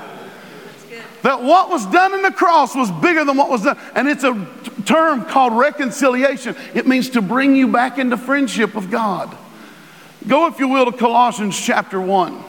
That 1.21 1.43
what 1.43 1.69
was 1.69 1.85
done 1.85 2.15
in 2.15 2.23
the 2.23 2.31
cross 2.31 2.75
was 2.75 2.89
bigger 2.89 3.23
than 3.23 3.37
what 3.37 3.49
was 3.49 3.63
done. 3.63 3.77
And 3.93 4.07
it's 4.07 4.23
a 4.23 4.47
term 4.85 5.25
called 5.25 5.53
reconciliation. 5.53 6.55
It 6.73 6.87
means 6.87 7.11
to 7.11 7.21
bring 7.21 7.55
you 7.55 7.67
back 7.67 7.99
into 7.99 8.17
friendship 8.17 8.73
with 8.73 8.89
God. 8.89 9.37
Go, 10.27 10.47
if 10.47 10.59
you 10.59 10.67
will, 10.67 10.91
to 10.91 10.97
Colossians 10.97 11.59
chapter 11.59 12.01
1. 12.01 12.43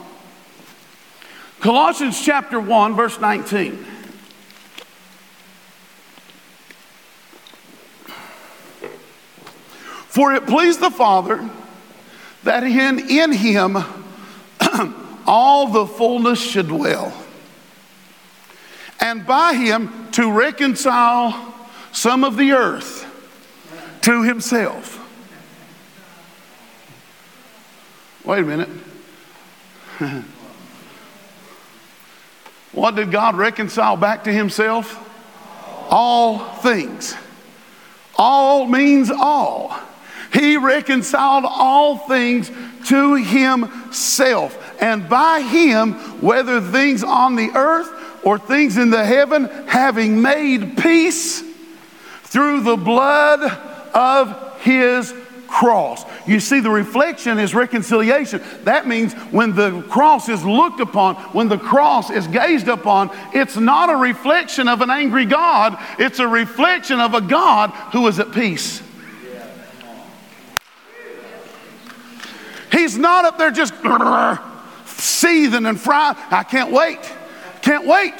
Colossians 1.59 2.19
chapter 2.23 2.59
1, 2.59 2.95
verse 2.95 3.19
19. 3.19 3.85
For 10.13 10.33
it 10.35 10.45
pleased 10.45 10.79
the 10.79 10.91
Father 10.91 11.49
that 12.43 12.61
in, 12.61 13.09
in 13.09 13.31
him 13.31 13.77
all 15.25 15.69
the 15.69 15.87
fullness 15.87 16.39
should 16.39 16.67
dwell, 16.67 17.11
and 18.99 19.25
by 19.25 19.55
him 19.55 20.11
to 20.11 20.31
reconcile 20.31 21.55
some 21.93 22.23
of 22.23 22.37
the 22.37 22.51
earth 22.51 23.07
to 24.03 24.21
himself. 24.21 24.99
Wait 28.23 28.43
a 28.43 28.43
minute. 28.43 28.69
what 32.71 32.93
did 32.93 33.09
God 33.09 33.35
reconcile 33.35 33.97
back 33.97 34.25
to 34.25 34.31
himself? 34.31 34.95
All 35.89 36.37
things. 36.57 37.15
All 38.15 38.67
means 38.67 39.09
all. 39.09 39.75
He 40.33 40.57
reconciled 40.57 41.45
all 41.47 41.97
things 41.97 42.51
to 42.87 43.15
himself. 43.15 44.57
And 44.81 45.07
by 45.07 45.41
him, 45.41 45.93
whether 46.21 46.59
things 46.59 47.03
on 47.03 47.35
the 47.35 47.51
earth 47.55 47.89
or 48.23 48.39
things 48.39 48.77
in 48.77 48.89
the 48.89 49.05
heaven, 49.05 49.45
having 49.67 50.21
made 50.21 50.77
peace 50.77 51.43
through 52.23 52.61
the 52.61 52.75
blood 52.75 53.41
of 53.93 54.59
his 54.61 55.13
cross. 55.47 56.03
You 56.25 56.39
see, 56.39 56.61
the 56.61 56.71
reflection 56.71 57.37
is 57.37 57.53
reconciliation. 57.53 58.41
That 58.63 58.87
means 58.87 59.13
when 59.29 59.53
the 59.55 59.83
cross 59.83 60.29
is 60.29 60.43
looked 60.43 60.79
upon, 60.79 61.15
when 61.33 61.47
the 61.47 61.59
cross 61.59 62.09
is 62.09 62.25
gazed 62.25 62.67
upon, 62.67 63.11
it's 63.33 63.55
not 63.55 63.91
a 63.91 63.95
reflection 63.95 64.67
of 64.67 64.81
an 64.81 64.89
angry 64.89 65.25
God, 65.25 65.77
it's 65.99 66.17
a 66.17 66.27
reflection 66.27 66.99
of 66.99 67.13
a 67.13 67.21
God 67.21 67.69
who 67.91 68.07
is 68.07 68.17
at 68.17 68.31
peace. 68.31 68.81
He's 72.73 72.97
not 72.97 73.23
up 73.23 73.37
there 73.37 73.51
just 73.51 73.73
seething 74.85 75.65
and 75.65 75.79
frying. 75.79 76.17
I 76.31 76.43
can't 76.43 76.73
wait. 76.73 76.99
Can't 77.61 77.85
wait. 77.85 78.15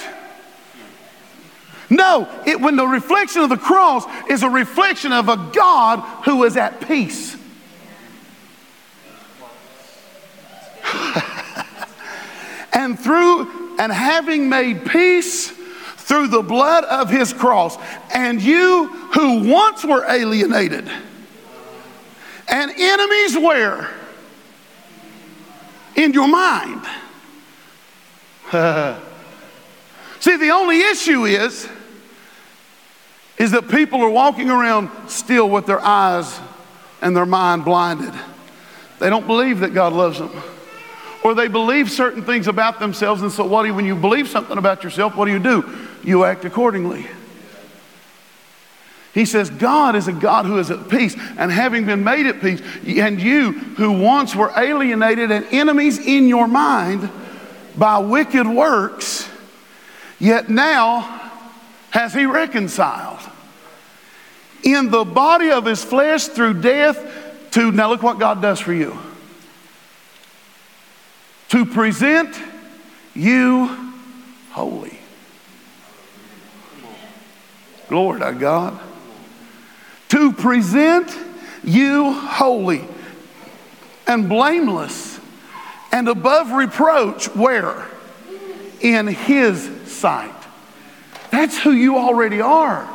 No, 1.90 2.30
it, 2.46 2.62
when 2.62 2.76
the 2.76 2.88
reflection 2.88 3.42
of 3.42 3.50
the 3.50 3.58
cross 3.58 4.06
is 4.30 4.44
a 4.44 4.50
reflection 4.50 5.12
of 5.12 5.28
a 5.28 5.38
God 5.54 6.00
who 6.24 6.44
is 6.44 6.56
at 6.56 6.88
peace. 6.88 7.36
and 12.74 13.00
through 13.00 13.80
and 13.80 13.92
having 13.92 14.50
made 14.50 14.86
peace 14.86 15.52
through 15.98 16.28
the 16.28 16.44
blood 16.44 16.84
of 16.86 17.10
his 17.10 17.34
cross. 17.34 17.78
And 18.14 18.42
you 18.42 18.88
who 19.14 19.50
once 19.50 19.84
were 19.84 20.06
alienated 20.08 20.90
and 22.48 22.72
enemies 22.72 23.38
where? 23.38 23.90
In 25.96 26.14
your 26.14 26.28
mind. 26.28 26.82
See, 30.20 30.38
the 30.38 30.52
only 30.52 30.80
issue 30.80 31.26
is 31.26 31.68
is 33.38 33.52
that 33.52 33.68
people 33.68 34.02
are 34.02 34.10
walking 34.10 34.50
around 34.50 34.90
still 35.08 35.50
with 35.50 35.66
their 35.66 35.84
eyes 35.84 36.40
and 37.02 37.16
their 37.16 37.26
mind 37.26 37.66
blinded. 37.66 38.14
They 39.00 39.10
don't 39.10 39.28
believe 39.28 39.60
that 39.60 39.74
God 39.74 39.92
loves 39.92 40.20
them. 40.20 40.32
Or 41.24 41.34
they 41.34 41.48
believe 41.48 41.90
certain 41.90 42.24
things 42.24 42.48
about 42.48 42.80
themselves, 42.80 43.22
and 43.22 43.32
so 43.32 43.46
what 43.46 43.64
do 43.64 43.70
you, 43.70 43.74
when 43.74 43.86
you 43.86 43.96
believe 43.96 44.28
something 44.28 44.58
about 44.58 44.84
yourself, 44.84 45.16
what 45.16 45.26
do 45.26 45.32
you 45.32 45.40
do? 45.40 45.70
You 46.04 46.26
act 46.26 46.46
accordingly. 46.46 47.08
He 49.14 49.26
says, 49.26 49.52
God 49.52 49.96
is 49.96 50.08
a 50.08 50.12
God 50.12 50.46
who 50.46 50.58
is 50.58 50.72
at 50.72 50.90
peace, 50.90 51.16
and 51.38 51.52
having 51.52 51.86
been 51.86 52.04
made 52.04 52.26
at 52.26 52.42
peace, 52.42 52.62
and 52.86 53.22
you 53.22 53.52
who 53.52 53.92
once 53.92 54.36
were 54.36 54.52
alienated 54.58 55.30
and 55.30 55.46
enemies 55.52 56.00
in 56.00 56.28
your 56.28 56.48
mind 56.48 57.10
by 57.78 58.00
wicked 58.00 58.48
works, 58.48 59.30
yet 60.20 60.50
now 60.50 61.02
has 61.92 62.14
he 62.14 62.26
reconciled 62.26 63.20
in 64.64 64.90
the 64.90 65.04
body 65.04 65.52
of 65.52 65.66
his 65.66 65.84
flesh 65.84 66.26
through 66.28 66.62
death 66.62 67.52
to, 67.52 67.72
now 67.72 67.90
look 67.90 68.02
what 68.02 68.18
God 68.18 68.42
does 68.42 68.60
for 68.60 68.74
you, 68.74 68.98
to 71.50 71.66
present 71.68 72.36
you 73.14 73.68
holy. 74.52 74.98
Glory 77.90 78.22
to 78.22 78.32
God. 78.32 78.80
To 80.14 80.32
present 80.32 81.12
you 81.64 82.14
holy 82.14 82.88
and 84.06 84.30
blameless 84.30 85.20
and 85.92 86.08
above 86.08 86.52
reproach, 86.52 87.34
where? 87.36 87.88
In 88.80 89.08
his 89.08 89.68
sight. 89.88 90.36
That's 91.32 91.58
who 91.58 91.72
you 91.72 91.98
already 91.98 92.42
are. 92.42 92.88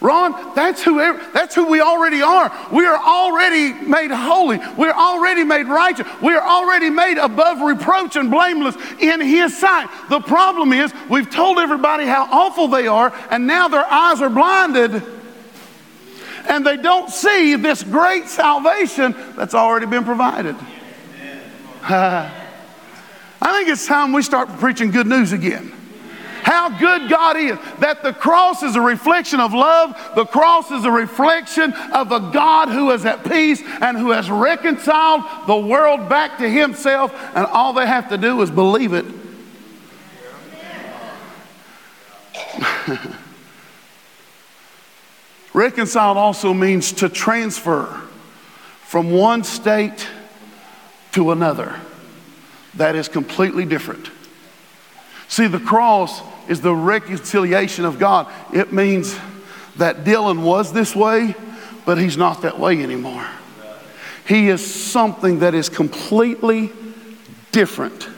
Ron, 0.00 0.54
that's 0.54 0.82
who, 0.82 0.96
that's 1.34 1.54
who 1.54 1.66
we 1.66 1.82
already 1.82 2.22
are. 2.22 2.50
We 2.72 2.86
are 2.86 2.96
already 2.96 3.74
made 3.74 4.10
holy. 4.10 4.58
We're 4.78 4.92
already 4.92 5.44
made 5.44 5.66
righteous. 5.66 6.06
We 6.22 6.32
are 6.32 6.48
already 6.48 6.88
made 6.88 7.18
above 7.18 7.60
reproach 7.60 8.16
and 8.16 8.30
blameless 8.30 8.76
in 9.00 9.20
His 9.20 9.54
sight. 9.58 9.90
The 10.08 10.20
problem 10.20 10.72
is 10.72 10.94
we've 11.10 11.28
told 11.28 11.58
everybody 11.58 12.06
how 12.06 12.26
awful 12.30 12.68
they 12.68 12.86
are, 12.86 13.12
and 13.30 13.46
now 13.46 13.68
their 13.68 13.84
eyes 13.84 14.22
are 14.22 14.30
blinded, 14.30 15.02
and 16.48 16.66
they 16.66 16.76
don't 16.76 17.10
see 17.10 17.56
this 17.56 17.82
great 17.82 18.28
salvation 18.28 19.14
that's 19.36 19.54
already 19.54 19.86
been 19.86 20.04
provided. 20.04 20.56
I 21.82 22.32
think 23.40 23.68
it's 23.68 23.86
time 23.86 24.12
we 24.12 24.22
start 24.22 24.48
preaching 24.58 24.90
good 24.90 25.06
news 25.06 25.32
again 25.32 25.72
how 26.46 26.68
good 26.78 27.10
God 27.10 27.36
is. 27.36 27.58
That 27.80 28.04
the 28.04 28.12
cross 28.12 28.62
is 28.62 28.76
a 28.76 28.80
reflection 28.80 29.40
of 29.40 29.52
love, 29.52 30.00
the 30.14 30.24
cross 30.24 30.70
is 30.70 30.84
a 30.84 30.90
reflection 30.90 31.72
of 31.72 32.12
a 32.12 32.20
God 32.32 32.68
who 32.68 32.92
is 32.92 33.04
at 33.04 33.28
peace 33.28 33.60
and 33.80 33.98
who 33.98 34.12
has 34.12 34.30
reconciled 34.30 35.24
the 35.48 35.56
world 35.56 36.08
back 36.08 36.38
to 36.38 36.48
Himself, 36.48 37.12
and 37.34 37.46
all 37.46 37.72
they 37.72 37.86
have 37.86 38.08
to 38.10 38.16
do 38.16 38.40
is 38.42 38.50
believe 38.52 38.92
it. 38.92 39.04
Reconciled 45.56 46.18
also 46.18 46.52
means 46.52 46.92
to 46.92 47.08
transfer 47.08 47.86
from 48.82 49.10
one 49.10 49.42
state 49.42 50.06
to 51.12 51.30
another. 51.30 51.80
That 52.74 52.94
is 52.94 53.08
completely 53.08 53.64
different. 53.64 54.10
See, 55.28 55.46
the 55.46 55.58
cross 55.58 56.20
is 56.46 56.60
the 56.60 56.74
reconciliation 56.74 57.86
of 57.86 57.98
God. 57.98 58.30
It 58.52 58.74
means 58.74 59.18
that 59.76 60.04
Dylan 60.04 60.42
was 60.42 60.74
this 60.74 60.94
way, 60.94 61.34
but 61.86 61.96
he's 61.96 62.18
not 62.18 62.42
that 62.42 62.58
way 62.58 62.82
anymore. 62.82 63.26
He 64.28 64.48
is 64.48 64.60
something 64.62 65.38
that 65.38 65.54
is 65.54 65.70
completely 65.70 66.70
different 67.52 68.10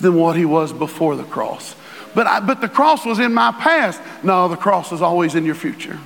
than 0.00 0.14
what 0.14 0.34
he 0.34 0.46
was 0.46 0.72
before 0.72 1.14
the 1.14 1.24
cross. 1.24 1.76
But, 2.14 2.26
I, 2.26 2.40
but 2.40 2.62
the 2.62 2.70
cross 2.70 3.04
was 3.04 3.18
in 3.18 3.34
my 3.34 3.52
past. 3.52 4.00
No, 4.22 4.48
the 4.48 4.56
cross 4.56 4.92
is 4.92 5.02
always 5.02 5.34
in 5.34 5.44
your 5.44 5.54
future. 5.54 5.98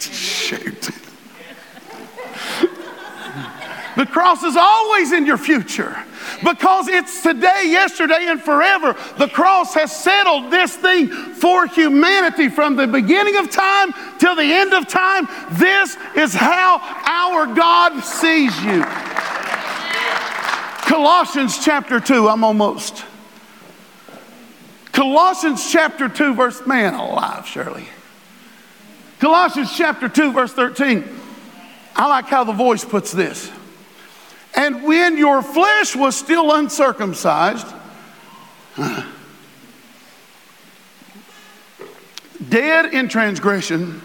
Shoot. 0.00 0.90
the 3.96 4.06
cross 4.06 4.42
is 4.42 4.56
always 4.56 5.12
in 5.12 5.26
your 5.26 5.38
future 5.38 5.96
because 6.42 6.88
it's 6.88 7.22
today, 7.22 7.64
yesterday, 7.66 8.26
and 8.28 8.40
forever. 8.40 8.94
The 9.18 9.28
cross 9.28 9.74
has 9.74 9.94
settled 9.94 10.50
this 10.50 10.76
thing 10.76 11.08
for 11.08 11.66
humanity 11.66 12.48
from 12.48 12.76
the 12.76 12.86
beginning 12.86 13.36
of 13.36 13.50
time 13.50 13.92
till 14.18 14.36
the 14.36 14.42
end 14.42 14.72
of 14.74 14.88
time. 14.88 15.28
This 15.52 15.96
is 16.16 16.34
how 16.34 16.80
our 17.04 17.46
God 17.54 18.00
sees 18.02 18.56
you. 18.62 18.84
Colossians 20.88 21.64
chapter 21.64 21.98
2, 21.98 22.28
I'm 22.28 22.44
almost. 22.44 23.04
Colossians 24.92 25.72
chapter 25.72 26.08
2, 26.08 26.34
verse, 26.34 26.66
man 26.66 26.94
alive, 26.94 27.46
Shirley. 27.46 27.88
Colossians 29.24 29.74
chapter 29.74 30.06
2, 30.06 30.32
verse 30.32 30.52
13. 30.52 31.02
I 31.96 32.08
like 32.08 32.26
how 32.26 32.44
the 32.44 32.52
voice 32.52 32.84
puts 32.84 33.10
this. 33.10 33.50
And 34.54 34.82
when 34.82 35.16
your 35.16 35.40
flesh 35.40 35.96
was 35.96 36.14
still 36.14 36.54
uncircumcised, 36.54 37.66
dead 42.50 42.92
in 42.92 43.08
transgression, 43.08 44.02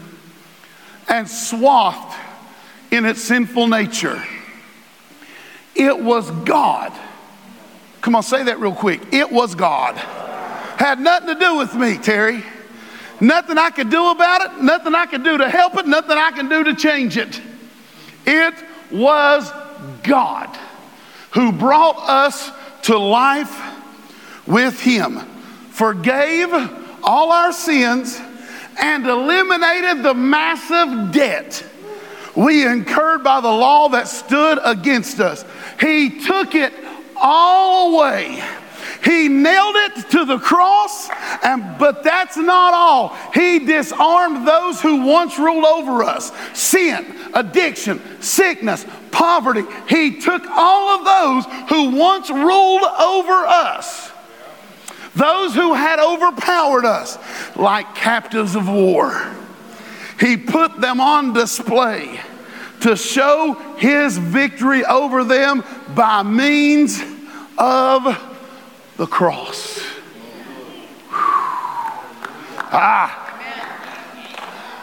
and 1.09 1.29
swathed 1.29 2.15
in 2.89 3.03
its 3.03 3.21
sinful 3.21 3.67
nature, 3.67 4.23
it 5.75 6.01
was 6.01 6.31
God. 6.31 6.93
Come 7.99 8.15
on, 8.15 8.23
say 8.23 8.43
that 8.43 8.57
real 8.61 8.73
quick. 8.73 9.01
It 9.11 9.29
was 9.29 9.53
God. 9.53 9.97
Had 9.97 11.01
nothing 11.01 11.27
to 11.27 11.35
do 11.35 11.57
with 11.57 11.75
me, 11.75 11.97
Terry. 11.97 12.41
Nothing 13.21 13.57
I 13.57 13.69
could 13.69 13.89
do 13.89 14.11
about 14.11 14.41
it, 14.41 14.63
nothing 14.63 14.95
I 14.95 15.05
could 15.05 15.23
do 15.23 15.37
to 15.37 15.49
help 15.49 15.77
it, 15.77 15.85
nothing 15.87 16.17
I 16.17 16.31
can 16.31 16.47
do 16.47 16.63
to 16.63 16.75
change 16.75 17.17
it. 17.17 17.41
It 18.25 18.53
was 18.91 19.51
God 20.03 20.57
who 21.31 21.51
brought 21.51 21.97
us 21.97 22.51
to 22.83 22.97
life 22.97 23.61
with 24.47 24.79
Him, 24.79 25.19
forgave 25.69 26.49
all 27.03 27.31
our 27.31 27.51
sins, 27.51 28.19
and 28.81 29.05
eliminated 29.05 30.03
the 30.03 30.13
massive 30.13 31.11
debt 31.11 31.65
we 32.35 32.65
incurred 32.65 33.23
by 33.23 33.41
the 33.41 33.51
law 33.51 33.89
that 33.89 34.07
stood 34.07 34.59
against 34.63 35.19
us. 35.19 35.43
He 35.79 36.21
took 36.21 36.55
it 36.55 36.73
all 37.17 37.95
away 37.95 38.41
he 39.03 39.29
nailed 39.29 39.75
it 39.75 40.09
to 40.11 40.25
the 40.25 40.39
cross, 40.39 41.09
and 41.43 41.77
but 41.77 42.03
that's 42.03 42.35
not 42.35 42.73
all. 42.73 43.15
He 43.33 43.59
disarmed 43.59 44.47
those 44.47 44.81
who 44.81 45.05
once 45.05 45.39
ruled 45.39 45.65
over 45.65 46.03
us. 46.03 46.31
Sin, 46.53 47.05
addiction, 47.33 48.01
sickness, 48.21 48.85
poverty. 49.11 49.63
He 49.87 50.19
took 50.19 50.43
all 50.49 50.99
of 50.99 51.05
those 51.05 51.69
who 51.69 51.97
once 51.97 52.29
ruled 52.29 52.83
over 52.83 53.45
us. 53.47 54.11
Those 55.15 55.55
who 55.55 55.73
had 55.73 55.99
overpowered 55.99 56.85
us 56.85 57.17
like 57.55 57.95
captives 57.95 58.55
of 58.55 58.67
war. 58.67 59.33
He 60.19 60.35
put 60.35 60.81
them 60.81 60.99
on 60.99 61.33
display 61.33 62.19
to 62.81 62.95
show 62.95 63.53
his 63.77 64.17
victory 64.17 64.83
over 64.85 65.23
them 65.23 65.63
by 65.95 66.23
means 66.23 67.01
of 67.57 68.28
the 68.99 69.07
cross. 69.07 69.81
Ah. 72.71 73.25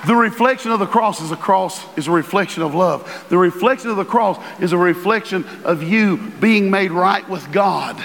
The 0.06 0.14
reflection 0.14 0.70
of 0.70 0.80
the 0.80 0.86
cross 0.86 1.20
is 1.20 1.30
a 1.32 1.36
cross 1.36 1.84
is 1.98 2.06
a 2.06 2.10
reflection 2.10 2.62
of 2.62 2.74
love. 2.74 3.26
The 3.28 3.36
reflection 3.36 3.90
of 3.90 3.98
the 3.98 4.06
cross 4.06 4.42
is 4.58 4.72
a 4.72 4.78
reflection 4.78 5.44
of 5.64 5.82
you 5.82 6.16
being 6.16 6.70
made 6.70 6.92
right 6.92 7.28
with 7.28 7.52
God. 7.52 8.02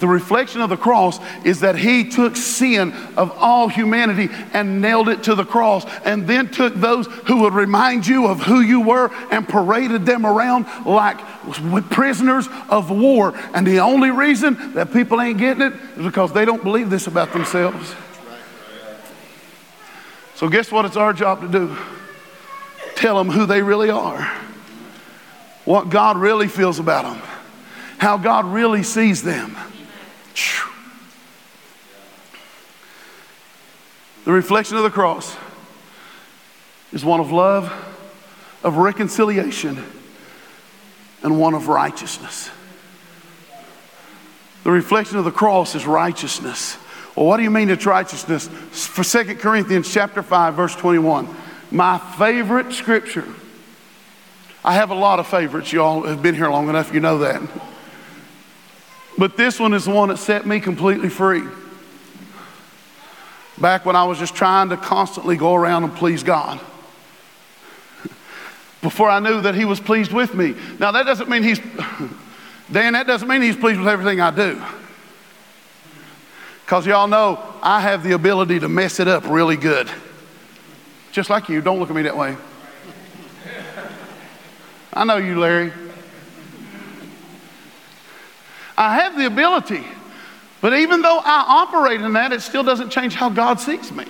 The 0.00 0.08
reflection 0.08 0.60
of 0.60 0.70
the 0.70 0.76
cross 0.76 1.18
is 1.44 1.60
that 1.60 1.76
he 1.76 2.08
took 2.08 2.36
sin 2.36 2.92
of 3.16 3.32
all 3.38 3.68
humanity 3.68 4.28
and 4.52 4.80
nailed 4.80 5.08
it 5.08 5.24
to 5.24 5.34
the 5.34 5.44
cross, 5.44 5.84
and 6.04 6.26
then 6.26 6.50
took 6.50 6.74
those 6.74 7.06
who 7.26 7.42
would 7.42 7.54
remind 7.54 8.06
you 8.06 8.26
of 8.26 8.40
who 8.40 8.60
you 8.60 8.80
were 8.80 9.10
and 9.30 9.48
paraded 9.48 10.06
them 10.06 10.24
around 10.24 10.66
like 10.86 11.18
prisoners 11.90 12.48
of 12.68 12.90
war. 12.90 13.34
And 13.54 13.66
the 13.66 13.80
only 13.80 14.10
reason 14.10 14.74
that 14.74 14.92
people 14.92 15.20
ain't 15.20 15.38
getting 15.38 15.62
it 15.62 15.72
is 15.96 16.04
because 16.04 16.32
they 16.32 16.44
don't 16.44 16.62
believe 16.62 16.90
this 16.90 17.06
about 17.06 17.32
themselves. 17.32 17.94
So, 20.36 20.48
guess 20.48 20.70
what? 20.70 20.84
It's 20.84 20.96
our 20.96 21.12
job 21.12 21.40
to 21.40 21.48
do 21.48 21.76
tell 22.94 23.16
them 23.16 23.30
who 23.30 23.46
they 23.46 23.62
really 23.62 23.90
are, 23.90 24.24
what 25.64 25.88
God 25.88 26.16
really 26.16 26.48
feels 26.48 26.80
about 26.80 27.04
them, 27.04 27.22
how 27.98 28.16
God 28.16 28.44
really 28.44 28.82
sees 28.82 29.22
them. 29.22 29.56
The 34.24 34.32
reflection 34.32 34.76
of 34.76 34.82
the 34.82 34.90
cross 34.90 35.36
is 36.92 37.04
one 37.04 37.20
of 37.20 37.32
love, 37.32 37.72
of 38.62 38.76
reconciliation, 38.76 39.82
and 41.22 41.40
one 41.40 41.54
of 41.54 41.68
righteousness. 41.68 42.50
The 44.64 44.70
reflection 44.70 45.16
of 45.16 45.24
the 45.24 45.30
cross 45.30 45.74
is 45.74 45.86
righteousness. 45.86 46.76
Well, 47.16 47.26
what 47.26 47.38
do 47.38 47.42
you 47.42 47.50
mean 47.50 47.70
it's 47.70 47.86
righteousness? 47.86 48.48
For 48.48 49.02
2 49.02 49.36
Corinthians 49.36 49.92
chapter 49.92 50.22
5, 50.22 50.54
verse 50.54 50.76
21. 50.76 51.34
My 51.70 51.98
favorite 51.98 52.72
scripture. 52.72 53.26
I 54.64 54.74
have 54.74 54.90
a 54.90 54.94
lot 54.94 55.20
of 55.20 55.26
favorites. 55.26 55.72
Y'all 55.72 56.02
have 56.02 56.22
been 56.22 56.34
here 56.34 56.50
long 56.50 56.68
enough, 56.68 56.92
you 56.92 57.00
know 57.00 57.18
that. 57.18 57.40
But 59.18 59.36
this 59.36 59.58
one 59.58 59.74
is 59.74 59.86
the 59.86 59.90
one 59.90 60.10
that 60.10 60.18
set 60.18 60.46
me 60.46 60.60
completely 60.60 61.08
free. 61.08 61.42
Back 63.60 63.84
when 63.84 63.96
I 63.96 64.04
was 64.04 64.20
just 64.20 64.36
trying 64.36 64.68
to 64.68 64.76
constantly 64.76 65.36
go 65.36 65.56
around 65.56 65.82
and 65.82 65.94
please 65.94 66.22
God. 66.22 66.60
Before 68.82 69.10
I 69.10 69.18
knew 69.18 69.40
that 69.40 69.56
He 69.56 69.64
was 69.64 69.80
pleased 69.80 70.12
with 70.12 70.34
me. 70.36 70.54
Now, 70.78 70.92
that 70.92 71.04
doesn't 71.04 71.28
mean 71.28 71.42
He's, 71.42 71.58
Dan, 72.70 72.92
that 72.92 73.08
doesn't 73.08 73.26
mean 73.26 73.42
He's 73.42 73.56
pleased 73.56 73.80
with 73.80 73.88
everything 73.88 74.20
I 74.20 74.30
do. 74.30 74.62
Because 76.64 76.86
y'all 76.86 77.08
know 77.08 77.42
I 77.60 77.80
have 77.80 78.04
the 78.04 78.12
ability 78.12 78.60
to 78.60 78.68
mess 78.68 79.00
it 79.00 79.08
up 79.08 79.24
really 79.26 79.56
good. 79.56 79.90
Just 81.10 81.28
like 81.28 81.48
you. 81.48 81.60
Don't 81.60 81.80
look 81.80 81.90
at 81.90 81.96
me 81.96 82.02
that 82.02 82.16
way. 82.16 82.36
I 84.92 85.04
know 85.04 85.16
you, 85.16 85.40
Larry. 85.40 85.72
I 88.78 88.94
have 89.00 89.16
the 89.16 89.26
ability, 89.26 89.84
but 90.60 90.72
even 90.74 91.02
though 91.02 91.18
I 91.18 91.44
operate 91.66 92.00
in 92.00 92.12
that, 92.14 92.32
it 92.32 92.40
still 92.40 92.62
doesn't 92.62 92.90
change 92.90 93.14
how 93.14 93.28
God 93.28 93.60
sees 93.60 93.92
me. 93.92 94.06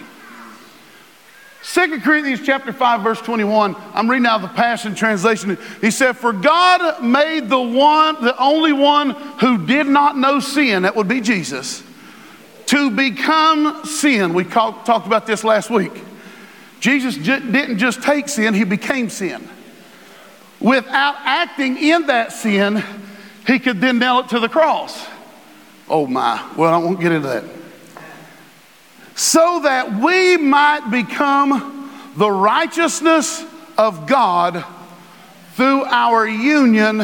2 1.64 2.00
Corinthians 2.00 2.40
chapter 2.46 2.72
5 2.72 3.02
verse 3.02 3.20
21 3.20 3.74
I'm 3.92 4.08
reading 4.08 4.26
out 4.26 4.42
the 4.42 4.48
Passion 4.48 4.94
translation 4.94 5.58
he 5.80 5.90
said 5.90 6.16
for 6.16 6.32
God 6.32 7.02
made 7.02 7.48
the 7.48 7.60
one 7.60 8.22
the 8.22 8.40
only 8.40 8.72
one 8.72 9.10
who 9.40 9.66
did 9.66 9.88
not 9.88 10.16
know 10.16 10.38
sin 10.38 10.84
that 10.84 10.94
would 10.94 11.08
be 11.08 11.20
Jesus 11.20 11.82
to 12.66 12.92
become 12.92 13.84
sin 13.84 14.34
we 14.34 14.44
talked 14.44 14.88
about 14.88 15.26
this 15.26 15.42
last 15.42 15.68
week 15.68 16.04
Jesus 16.80 17.16
j- 17.16 17.40
didn't 17.40 17.78
just 17.78 18.02
take 18.02 18.28
sin, 18.28 18.54
he 18.54 18.64
became 18.64 19.10
sin. 19.10 19.48
Without 20.60 21.16
acting 21.18 21.76
in 21.76 22.06
that 22.06 22.32
sin, 22.32 22.82
he 23.48 23.58
could 23.58 23.80
then 23.80 23.98
nail 23.98 24.20
it 24.20 24.28
to 24.28 24.38
the 24.38 24.48
cross. 24.48 25.06
Oh 25.88 26.06
my, 26.06 26.52
well, 26.54 26.72
I 26.72 26.76
won't 26.76 27.00
get 27.00 27.12
into 27.12 27.28
that. 27.28 27.44
So 29.16 29.60
that 29.64 29.98
we 29.98 30.36
might 30.36 30.90
become 30.90 31.90
the 32.14 32.30
righteousness 32.30 33.42
of 33.78 34.06
God 34.06 34.64
through 35.54 35.84
our 35.84 36.28
union 36.28 37.02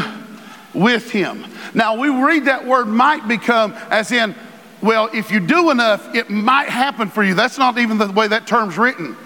with 0.75 1.11
him. 1.11 1.47
Now, 1.73 1.97
we 1.99 2.11
read 2.11 2.45
that 2.45 2.67
word 2.67 2.87
might 2.87 3.27
become 3.27 3.73
as 3.91 4.13
in, 4.13 4.35
well, 4.83 5.09
if 5.15 5.31
you 5.31 5.41
do 5.41 5.71
enough, 5.71 6.15
it 6.15 6.29
might 6.29 6.69
happen 6.69 7.09
for 7.09 7.25
you. 7.25 7.35
That's 7.35 7.57
not 7.57 7.79
even 7.79 7.97
the 7.97 8.13
way 8.13 8.29
that 8.29 8.47
term's 8.47 8.77
written. 8.77 9.17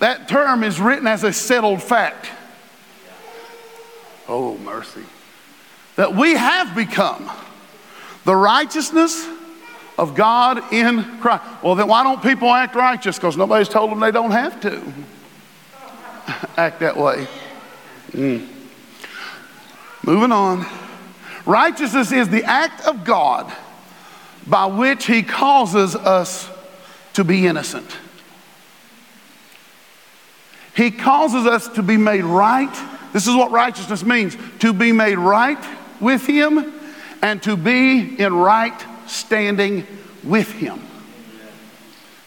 That 0.00 0.28
term 0.28 0.64
is 0.64 0.80
written 0.80 1.06
as 1.06 1.22
a 1.22 1.32
settled 1.32 1.82
fact. 1.82 2.26
Oh, 4.28 4.58
mercy. 4.58 5.04
That 5.96 6.14
we 6.14 6.34
have 6.34 6.74
become 6.74 7.30
the 8.24 8.34
righteousness 8.34 9.28
of 9.98 10.14
God 10.14 10.72
in 10.72 11.02
Christ. 11.20 11.44
Well, 11.62 11.74
then 11.74 11.88
why 11.88 12.02
don't 12.02 12.22
people 12.22 12.50
act 12.50 12.74
righteous? 12.74 13.16
Because 13.16 13.36
nobody's 13.36 13.68
told 13.68 13.90
them 13.90 14.00
they 14.00 14.10
don't 14.10 14.30
have 14.30 14.60
to 14.62 14.82
act 16.56 16.80
that 16.80 16.96
way. 16.96 17.26
Mm. 18.12 18.48
Moving 20.04 20.32
on. 20.32 20.66
Righteousness 21.44 22.12
is 22.12 22.28
the 22.28 22.44
act 22.44 22.86
of 22.86 23.04
God 23.04 23.52
by 24.46 24.66
which 24.66 25.06
He 25.06 25.22
causes 25.22 25.94
us 25.94 26.48
to 27.14 27.24
be 27.24 27.46
innocent. 27.46 27.96
He 30.74 30.90
causes 30.90 31.46
us 31.46 31.68
to 31.68 31.82
be 31.82 31.98
made 31.98 32.24
right. 32.24 32.72
This 33.12 33.26
is 33.26 33.34
what 33.34 33.50
righteousness 33.50 34.02
means 34.04 34.36
to 34.60 34.72
be 34.72 34.90
made 34.90 35.18
right 35.18 35.62
with 36.02 36.26
Him 36.26 36.72
and 37.22 37.42
to 37.44 37.56
be 37.56 38.20
in 38.20 38.34
right 38.34 38.84
standing 39.06 39.86
with 40.22 40.50
Him. 40.52 40.80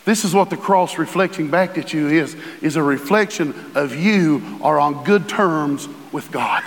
This 0.06 0.24
is 0.24 0.34
what 0.34 0.50
the 0.50 0.58
cross 0.58 0.98
reflecting 0.98 1.50
back 1.50 1.78
at 1.78 1.92
you 1.92 2.08
is, 2.08 2.36
is 2.62 2.76
a 2.76 2.84
reflection 2.84 3.54
of 3.74 3.96
you 3.96 4.60
are 4.62 4.80
on 4.80 5.04
good 5.04 5.28
terms 5.28 5.90
with 6.12 6.32
God. 6.32 6.64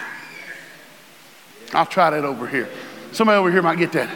I'll 1.72 1.86
try 1.86 2.10
that 2.10 2.24
over 2.24 2.46
here. 2.48 2.68
Somebody 3.12 3.38
over 3.38 3.50
here 3.50 3.62
might 3.62 3.78
get 3.78 3.92
that. 3.92 4.10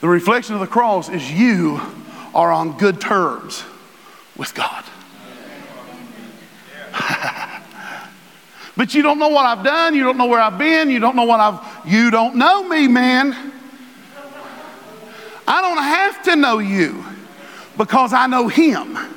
The 0.00 0.08
reflection 0.08 0.54
of 0.54 0.60
the 0.60 0.66
cross 0.66 1.10
is 1.10 1.30
you 1.30 1.80
are 2.34 2.50
on 2.50 2.78
good 2.78 3.00
terms 3.00 3.62
with 4.36 4.54
God. 4.54 4.84
but 8.80 8.94
you 8.94 9.02
don't 9.02 9.18
know 9.18 9.28
what 9.28 9.44
I've 9.44 9.62
done. 9.62 9.94
You 9.94 10.04
don't 10.04 10.16
know 10.16 10.24
where 10.24 10.40
I've 10.40 10.56
been. 10.56 10.88
You 10.88 11.00
don't 11.00 11.14
know 11.14 11.24
what 11.24 11.38
I've, 11.38 11.86
you 11.86 12.10
don't 12.10 12.36
know 12.36 12.66
me, 12.66 12.88
man. 12.88 13.52
I 15.46 15.60
don't 15.60 15.76
have 15.76 16.22
to 16.22 16.34
know 16.34 16.60
you 16.60 17.04
because 17.76 18.14
I 18.14 18.26
know 18.26 18.48
him. 18.48 18.96
And 18.96 19.12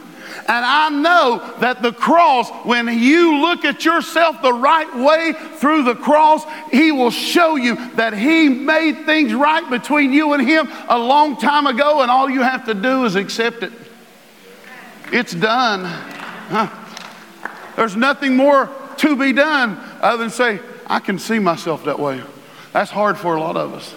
I 0.49 0.89
know 0.89 1.55
that 1.61 1.81
the 1.81 1.93
cross, 1.93 2.49
when 2.65 2.89
you 2.89 3.37
look 3.37 3.63
at 3.63 3.85
yourself 3.85 4.41
the 4.41 4.51
right 4.51 4.93
way 4.97 5.31
through 5.31 5.83
the 5.83 5.95
cross, 5.95 6.43
He 6.69 6.91
will 6.91 7.09
show 7.09 7.55
you 7.55 7.77
that 7.91 8.13
He 8.13 8.49
made 8.49 9.05
things 9.05 9.33
right 9.33 9.69
between 9.69 10.11
you 10.11 10.33
and 10.33 10.45
Him 10.45 10.67
a 10.89 10.99
long 10.99 11.37
time 11.37 11.67
ago, 11.67 12.01
and 12.01 12.11
all 12.11 12.29
you 12.29 12.41
have 12.41 12.65
to 12.65 12.73
do 12.73 13.05
is 13.05 13.15
accept 13.15 13.63
it. 13.63 13.71
It's 15.13 15.33
done. 15.33 15.85
Huh? 15.85 16.67
There's 17.77 17.95
nothing 17.95 18.35
more 18.35 18.69
to 19.03 19.17
be 19.17 19.33
done 19.33 19.77
other 20.01 20.23
than 20.23 20.29
say, 20.29 20.61
I 20.87 20.99
can 20.99 21.19
see 21.19 21.37
myself 21.37 21.83
that 21.85 21.99
way. 21.99 22.23
That's 22.71 22.89
hard 22.89 23.17
for 23.17 23.35
a 23.35 23.39
lot 23.39 23.57
of 23.57 23.73
us. 23.73 23.93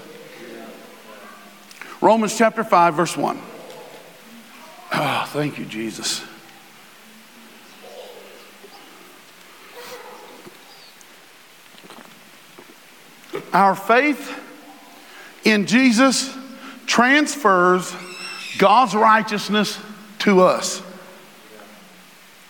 Romans 2.01 2.37
chapter 2.37 2.65
5, 2.65 2.95
verse 2.95 3.17
1. 3.17 3.41
Oh, 4.93 5.25
thank 5.29 5.59
you, 5.59 5.65
Jesus. 5.65 6.25
Our 13.53 13.77
faith 13.77 14.37
in 15.45 15.67
Jesus 15.67 16.37
transfers 16.87 17.95
God's 18.59 18.95
righteousness 18.95 19.79
to 20.21 20.41
us. 20.41 20.83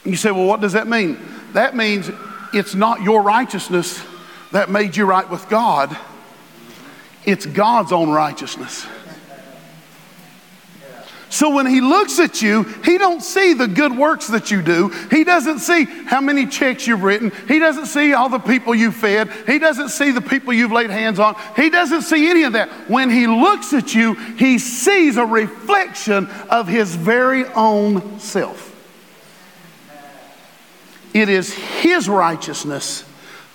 You 0.07 0.17
say, 0.17 0.31
well, 0.31 0.47
what 0.47 0.63
does 0.63 0.73
that 0.73 0.89
mean? 0.89 1.19
That 1.53 1.77
means 1.77 2.11
it's 2.53 2.75
not 2.75 3.03
your 3.03 3.23
righteousness 3.23 4.03
that 4.53 4.71
made 4.71 4.97
you 4.97 5.07
right 5.07 5.29
with 5.29 5.49
God, 5.49 5.97
it's 7.25 7.47
God's 7.47 7.93
own 7.93 8.11
righteousness. 8.11 8.87
So 11.29 11.51
when 11.51 11.67
he 11.67 11.81
looks 11.81 12.19
at 12.19 12.41
you, 12.41 12.63
he 12.85 12.99
don't 12.99 13.21
see 13.21 13.53
the 13.53 13.67
good 13.67 13.97
works 13.97 14.29
that 14.29 14.51
you 14.51 14.63
do. 14.63 14.89
He 15.11 15.25
doesn't 15.25 15.59
see 15.59 15.85
how 15.85 16.21
many 16.21 16.47
checks 16.47 16.87
you've 16.87 17.03
written. 17.03 17.33
He 17.49 17.59
doesn't 17.59 17.87
see 17.87 18.15
all 18.15 18.29
the 18.29 18.39
people 18.39 18.75
you 18.75 18.93
fed. 18.93 19.31
He 19.45 19.59
doesn't 19.59 19.89
see 19.89 20.13
the 20.13 20.21
people 20.21 20.53
you've 20.53 20.73
laid 20.73 20.91
hands 20.91 21.19
on. 21.19 21.37
He 21.57 21.69
doesn't 21.69 22.03
see 22.03 22.31
any 22.31 22.45
of 22.45 22.53
that. 22.53 22.71
When 22.89 23.11
he 23.11 23.27
looks 23.27 23.73
at 23.73 23.95
you, 23.95 24.15
he 24.15 24.59
sees 24.59 25.17
a 25.17 25.27
reflection 25.27 26.29
of 26.49 26.69
his 26.69 26.95
very 26.95 27.45
own 27.47 28.21
self. 28.21 28.76
It 31.17 31.31
is 31.31 31.55
His 31.55 32.09
righteousness 32.11 33.05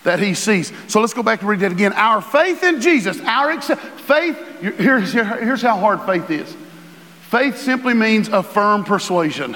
that 0.03 0.19
He 0.19 0.33
sees. 0.33 0.73
So 0.87 0.99
let's 0.99 1.13
go 1.13 1.21
back 1.21 1.41
and 1.41 1.49
read 1.49 1.59
that 1.59 1.71
again. 1.71 1.93
Our 1.93 2.21
faith 2.21 2.63
in 2.63 2.81
Jesus, 2.81 3.19
our 3.21 3.61
faith 3.61 4.35
here's, 4.61 5.13
here's 5.13 5.61
how 5.61 5.77
hard 5.77 6.01
faith 6.03 6.29
is 6.29 6.55
faith 7.29 7.57
simply 7.57 7.93
means 7.93 8.27
a 8.29 8.43
firm 8.43 8.83
persuasion. 8.83 9.55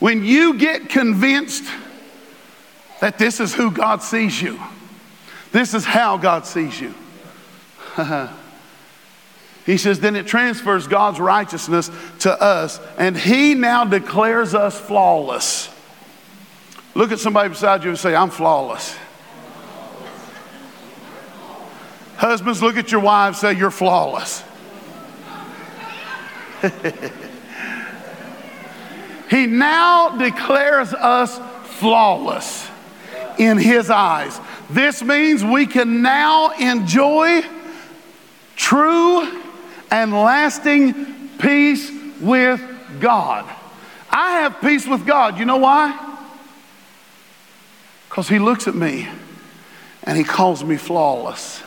When 0.00 0.24
you 0.24 0.54
get 0.54 0.88
convinced 0.88 1.64
that 3.00 3.18
this 3.18 3.38
is 3.38 3.54
who 3.54 3.70
God 3.70 4.02
sees 4.02 4.40
you, 4.40 4.60
this 5.52 5.74
is 5.74 5.84
how 5.84 6.16
God 6.16 6.46
sees 6.46 6.80
you. 6.80 6.94
he 9.66 9.76
says, 9.76 10.00
then 10.00 10.16
it 10.16 10.26
transfers 10.26 10.88
God's 10.88 11.20
righteousness 11.20 11.90
to 12.20 12.42
us, 12.42 12.80
and 12.98 13.16
He 13.16 13.54
now 13.54 13.84
declares 13.84 14.54
us 14.54 14.80
flawless. 14.80 15.71
Look 16.94 17.10
at 17.10 17.18
somebody 17.18 17.48
beside 17.48 17.84
you 17.84 17.90
and 17.90 17.98
say, 17.98 18.14
I'm 18.14 18.30
flawless. 18.30 18.96
Husbands, 22.16 22.62
look 22.62 22.76
at 22.76 22.92
your 22.92 23.00
wives, 23.00 23.40
say, 23.40 23.52
You're 23.54 23.70
flawless. 23.70 24.44
he 29.28 29.46
now 29.46 30.16
declares 30.16 30.94
us 30.94 31.40
flawless 31.78 32.68
in 33.38 33.58
His 33.58 33.90
eyes. 33.90 34.38
This 34.70 35.02
means 35.02 35.42
we 35.42 35.66
can 35.66 36.02
now 36.02 36.50
enjoy 36.50 37.42
true 38.54 39.42
and 39.90 40.12
lasting 40.12 41.30
peace 41.38 41.90
with 42.20 42.62
God. 43.00 43.44
I 44.08 44.42
have 44.42 44.60
peace 44.60 44.86
with 44.86 45.04
God. 45.04 45.38
You 45.38 45.44
know 45.46 45.56
why? 45.56 46.11
Because 48.12 48.28
He 48.28 48.38
looks 48.38 48.68
at 48.68 48.74
me 48.74 49.08
and 50.04 50.18
He 50.18 50.22
calls 50.22 50.62
me 50.62 50.76
flawless. 50.76 51.62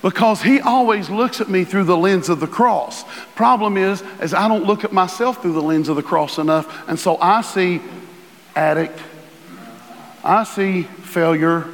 Because 0.00 0.40
He 0.40 0.58
always 0.58 1.10
looks 1.10 1.42
at 1.42 1.50
me 1.50 1.64
through 1.64 1.84
the 1.84 1.98
lens 1.98 2.30
of 2.30 2.40
the 2.40 2.46
cross. 2.46 3.04
Problem 3.34 3.76
is, 3.76 4.02
is 4.22 4.32
I 4.32 4.48
don't 4.48 4.64
look 4.64 4.84
at 4.84 4.92
myself 4.92 5.42
through 5.42 5.52
the 5.52 5.60
lens 5.60 5.90
of 5.90 5.96
the 5.96 6.02
cross 6.02 6.38
enough, 6.38 6.88
and 6.88 6.98
so 6.98 7.18
I 7.18 7.42
see 7.42 7.82
addict, 8.56 8.98
I 10.24 10.44
see 10.44 10.84
failure, 10.84 11.66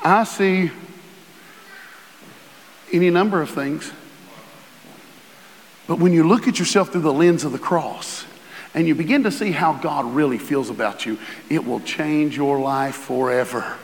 I 0.00 0.22
see 0.22 0.70
any 2.92 3.10
number 3.10 3.42
of 3.42 3.50
things. 3.50 3.90
But 5.88 5.98
when 5.98 6.12
you 6.12 6.28
look 6.28 6.46
at 6.46 6.60
yourself 6.60 6.92
through 6.92 7.00
the 7.00 7.12
lens 7.12 7.42
of 7.42 7.50
the 7.50 7.58
cross, 7.58 8.24
and 8.74 8.86
you 8.86 8.94
begin 8.94 9.22
to 9.24 9.30
see 9.30 9.50
how 9.50 9.72
God 9.74 10.14
really 10.14 10.38
feels 10.38 10.70
about 10.70 11.06
you, 11.06 11.18
it 11.48 11.64
will 11.64 11.80
change 11.80 12.36
your 12.36 12.60
life 12.60 12.94
forever. 12.94 13.76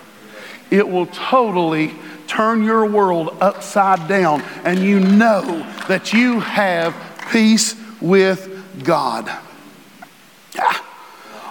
It 0.71 0.89
will 0.89 1.07
totally 1.07 1.93
turn 2.27 2.65
your 2.65 2.87
world 2.87 3.37
upside 3.41 4.09
down, 4.09 4.43
and 4.65 4.79
you 4.79 5.01
know 5.01 5.43
that 5.89 6.13
you 6.13 6.41
have 6.41 6.95
peace 7.31 7.77
with 8.01 8.85
God. 8.85 9.31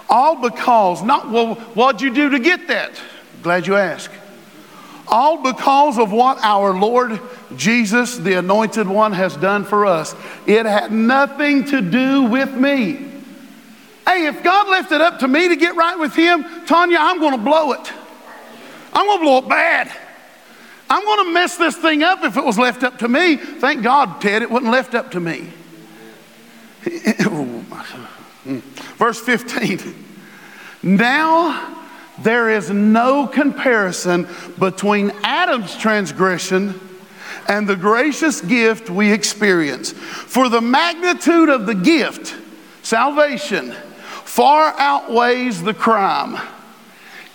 All 0.08 0.36
because, 0.36 1.02
not, 1.02 1.30
well, 1.30 1.54
what'd 1.74 2.00
you 2.00 2.14
do 2.14 2.30
to 2.30 2.38
get 2.38 2.68
that? 2.68 3.00
Glad 3.42 3.66
you 3.66 3.76
asked. 3.76 4.10
All 5.08 5.42
because 5.42 5.98
of 5.98 6.12
what 6.12 6.38
our 6.38 6.72
Lord 6.72 7.20
Jesus, 7.56 8.16
the 8.16 8.38
Anointed 8.38 8.88
One, 8.88 9.12
has 9.12 9.36
done 9.36 9.64
for 9.64 9.86
us. 9.86 10.14
It 10.46 10.66
had 10.66 10.92
nothing 10.92 11.64
to 11.66 11.80
do 11.80 12.22
with 12.22 12.54
me. 12.54 13.03
Hey, 14.06 14.26
if 14.26 14.42
God 14.42 14.68
left 14.68 14.92
it 14.92 15.00
up 15.00 15.20
to 15.20 15.28
me 15.28 15.48
to 15.48 15.56
get 15.56 15.76
right 15.76 15.98
with 15.98 16.14
Him, 16.14 16.44
Tanya, 16.66 16.98
I'm 17.00 17.18
going 17.18 17.32
to 17.32 17.42
blow 17.42 17.72
it. 17.72 17.92
I'm 18.92 19.06
going 19.06 19.18
to 19.18 19.24
blow 19.24 19.38
it 19.38 19.48
bad. 19.48 19.90
I'm 20.88 21.02
going 21.02 21.26
to 21.26 21.32
mess 21.32 21.56
this 21.56 21.76
thing 21.76 22.02
up 22.02 22.22
if 22.22 22.36
it 22.36 22.44
was 22.44 22.58
left 22.58 22.82
up 22.82 22.98
to 22.98 23.08
me. 23.08 23.36
Thank 23.36 23.82
God, 23.82 24.20
Ted, 24.20 24.42
it 24.42 24.50
wasn't 24.50 24.70
left 24.72 24.94
up 24.94 25.10
to 25.12 25.20
me. 25.20 25.50
Verse 28.98 29.20
15. 29.20 30.04
Now 30.82 31.84
there 32.18 32.50
is 32.50 32.70
no 32.70 33.26
comparison 33.26 34.28
between 34.58 35.10
Adam's 35.22 35.76
transgression 35.76 36.78
and 37.48 37.66
the 37.66 37.76
gracious 37.76 38.40
gift 38.40 38.90
we 38.90 39.12
experience. 39.12 39.92
For 39.92 40.48
the 40.48 40.60
magnitude 40.60 41.48
of 41.48 41.66
the 41.66 41.74
gift, 41.74 42.36
salvation, 42.82 43.74
far 44.34 44.74
outweighs 44.78 45.62
the 45.62 45.72
crime. 45.72 46.36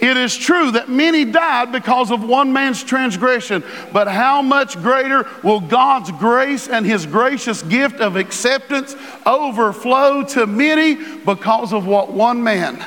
It 0.02 0.18
is 0.18 0.36
true 0.36 0.72
that 0.72 0.90
many 0.90 1.24
died 1.24 1.72
because 1.72 2.12
of 2.12 2.28
one 2.28 2.52
man's 2.52 2.84
transgression, 2.84 3.64
but 3.94 4.10
how 4.10 4.42
much 4.42 4.76
greater 4.82 5.26
will 5.42 5.62
God's 5.62 6.12
grace 6.12 6.68
and 6.68 6.86
His 6.86 7.06
gracious 7.06 7.64
gift 7.64 8.02
of 8.02 8.18
acceptance 8.18 8.98
overflow 9.26 10.24
to 10.26 10.46
many 10.46 10.96
because 11.20 11.72
of 11.72 11.86
what 11.86 12.12
one 12.12 12.44
man, 12.44 12.84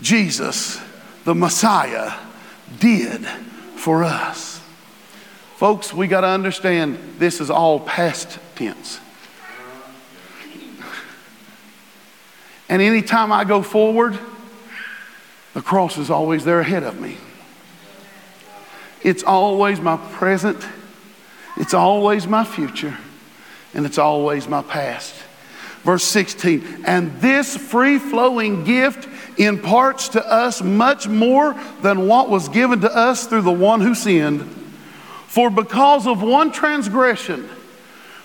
Jesus, 0.00 0.80
the 1.22 1.34
Messiah, 1.34 2.14
did 2.80 3.24
for 3.76 4.02
us? 4.02 4.60
Folks, 5.58 5.94
we 5.94 6.08
got 6.08 6.22
to 6.22 6.28
understand 6.28 6.98
this 7.18 7.40
is 7.40 7.50
all 7.50 7.78
past 7.78 8.40
tense. 8.56 8.98
And 12.68 12.82
anytime 12.82 13.32
I 13.32 13.44
go 13.44 13.62
forward, 13.62 14.18
the 15.54 15.62
cross 15.62 15.98
is 15.98 16.10
always 16.10 16.44
there 16.44 16.60
ahead 16.60 16.82
of 16.82 17.00
me. 17.00 17.16
It's 19.02 19.22
always 19.22 19.80
my 19.80 19.96
present, 19.96 20.66
it's 21.56 21.74
always 21.74 22.26
my 22.26 22.44
future, 22.44 22.96
and 23.74 23.86
it's 23.86 23.98
always 23.98 24.48
my 24.48 24.62
past. 24.62 25.14
Verse 25.82 26.04
16, 26.04 26.84
and 26.86 27.20
this 27.20 27.56
free 27.56 27.98
flowing 27.98 28.64
gift 28.64 29.08
imparts 29.38 30.10
to 30.10 30.26
us 30.26 30.60
much 30.60 31.08
more 31.08 31.58
than 31.82 32.08
what 32.08 32.28
was 32.28 32.48
given 32.48 32.80
to 32.80 32.94
us 32.94 33.26
through 33.26 33.42
the 33.42 33.52
one 33.52 33.80
who 33.80 33.94
sinned. 33.94 34.42
For 35.28 35.50
because 35.50 36.06
of 36.06 36.20
one 36.20 36.50
transgression, 36.50 37.48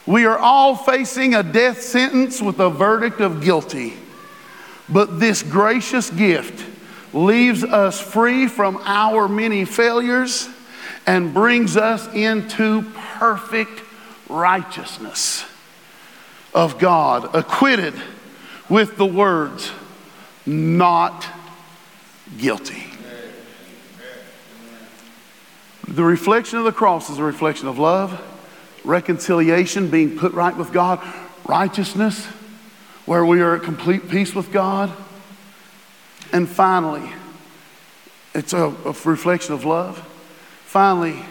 we 0.06 0.26
are 0.26 0.38
all 0.38 0.76
facing 0.76 1.36
a 1.36 1.44
death 1.44 1.82
sentence 1.82 2.42
with 2.42 2.60
a 2.60 2.70
verdict 2.70 3.22
of 3.22 3.42
guilty. 3.42 3.94
But 4.90 5.20
this 5.20 5.44
gracious 5.44 6.10
gift 6.10 6.66
leaves 7.14 7.64
us 7.64 8.02
free 8.02 8.48
from 8.48 8.82
our 8.84 9.28
many 9.28 9.66
failures 9.66 10.50
and 11.06 11.34
brings 11.34 11.78
us 11.78 12.08
into 12.14 12.84
perfect 13.18 13.82
righteousness 14.30 15.46
of 16.54 16.80
God, 16.80 17.34
acquitted 17.36 17.94
with 18.70 18.98
the 18.98 19.06
words, 19.06 19.72
not 20.46 21.26
guilty. 22.38 22.86
The 25.88 26.04
reflection 26.04 26.58
of 26.58 26.66
the 26.66 26.72
cross 26.72 27.10
is 27.10 27.20
a 27.20 27.24
reflection 27.24 27.68
of 27.68 27.78
love, 27.78 28.20
reconciliation, 28.84 29.90
being 29.90 30.18
put 30.18 30.34
right 30.34 30.56
with 30.56 30.72
God, 30.72 31.02
righteousness 31.46 32.28
where 33.06 33.26
we 33.26 33.42
are 33.42 33.56
at 33.56 33.64
complete 33.64 34.10
peace 34.10 34.34
with 34.34 34.52
God. 34.52 34.92
And 36.32 36.48
finally, 36.48 37.12
it's 38.34 38.54
a, 38.54 38.66
a 38.66 38.96
reflection 39.06 39.54
of 39.54 39.66
love. 39.66 39.98
Finally, 40.66 41.24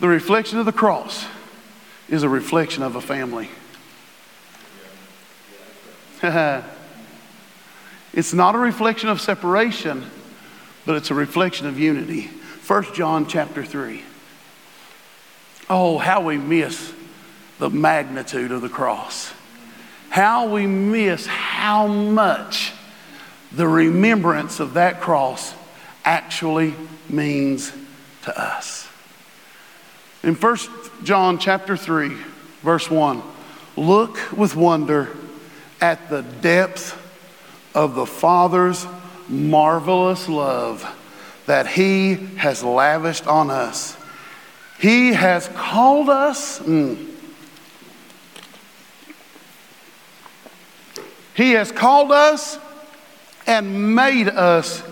the 0.00 0.08
reflection 0.08 0.58
of 0.58 0.66
the 0.66 0.72
cross 0.72 1.26
is 2.08 2.22
a 2.22 2.28
reflection 2.28 2.82
of 2.82 2.94
a 2.94 3.00
family. 3.00 3.48
it's 8.12 8.32
not 8.32 8.54
a 8.54 8.58
reflection 8.58 9.08
of 9.08 9.20
separation, 9.20 10.06
but 10.84 10.96
it's 10.96 11.10
a 11.10 11.14
reflection 11.14 11.66
of 11.66 11.78
unity. 11.78 12.30
1 12.66 12.94
John 12.94 13.26
chapter 13.26 13.64
3. 13.64 14.02
Oh, 15.68 15.98
how 15.98 16.20
we 16.20 16.36
miss 16.36 16.92
the 17.58 17.70
magnitude 17.70 18.52
of 18.52 18.60
the 18.60 18.68
cross 18.68 19.32
how 20.12 20.46
we 20.46 20.66
miss 20.66 21.24
how 21.24 21.86
much 21.86 22.74
the 23.50 23.66
remembrance 23.66 24.60
of 24.60 24.74
that 24.74 25.00
cross 25.00 25.54
actually 26.04 26.74
means 27.08 27.72
to 28.20 28.38
us. 28.38 28.86
In 30.22 30.34
1 30.34 30.56
John 31.02 31.38
chapter 31.38 31.78
3, 31.78 32.14
verse 32.60 32.90
1, 32.90 33.22
look 33.74 34.18
with 34.36 34.54
wonder 34.54 35.16
at 35.80 36.10
the 36.10 36.20
depth 36.20 36.94
of 37.74 37.94
the 37.94 38.04
Father's 38.04 38.86
marvelous 39.30 40.28
love 40.28 40.86
that 41.46 41.66
He 41.68 42.16
has 42.36 42.62
lavished 42.62 43.26
on 43.26 43.50
us. 43.50 43.96
He 44.78 45.14
has 45.14 45.48
called 45.48 46.10
us. 46.10 46.58
Mm, 46.58 47.11
He 51.34 51.52
has 51.52 51.72
called 51.72 52.12
us 52.12 52.58
and 53.46 53.94
made 53.94 54.28
us 54.28 54.82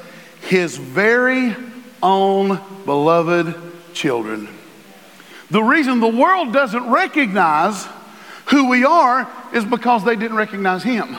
His 0.43 0.77
very 0.77 1.55
own 2.03 2.61
beloved 2.85 3.55
children. 3.95 4.49
The 5.51 5.63
reason 5.63 6.01
the 6.01 6.09
world 6.09 6.53
doesn't 6.53 6.89
recognize 6.91 7.87
who 8.47 8.69
we 8.69 8.85
are 8.85 9.31
is 9.53 9.65
because 9.65 10.05
they 10.05 10.17
didn't 10.17 10.37
recognize 10.37 10.83
Him. 10.83 11.17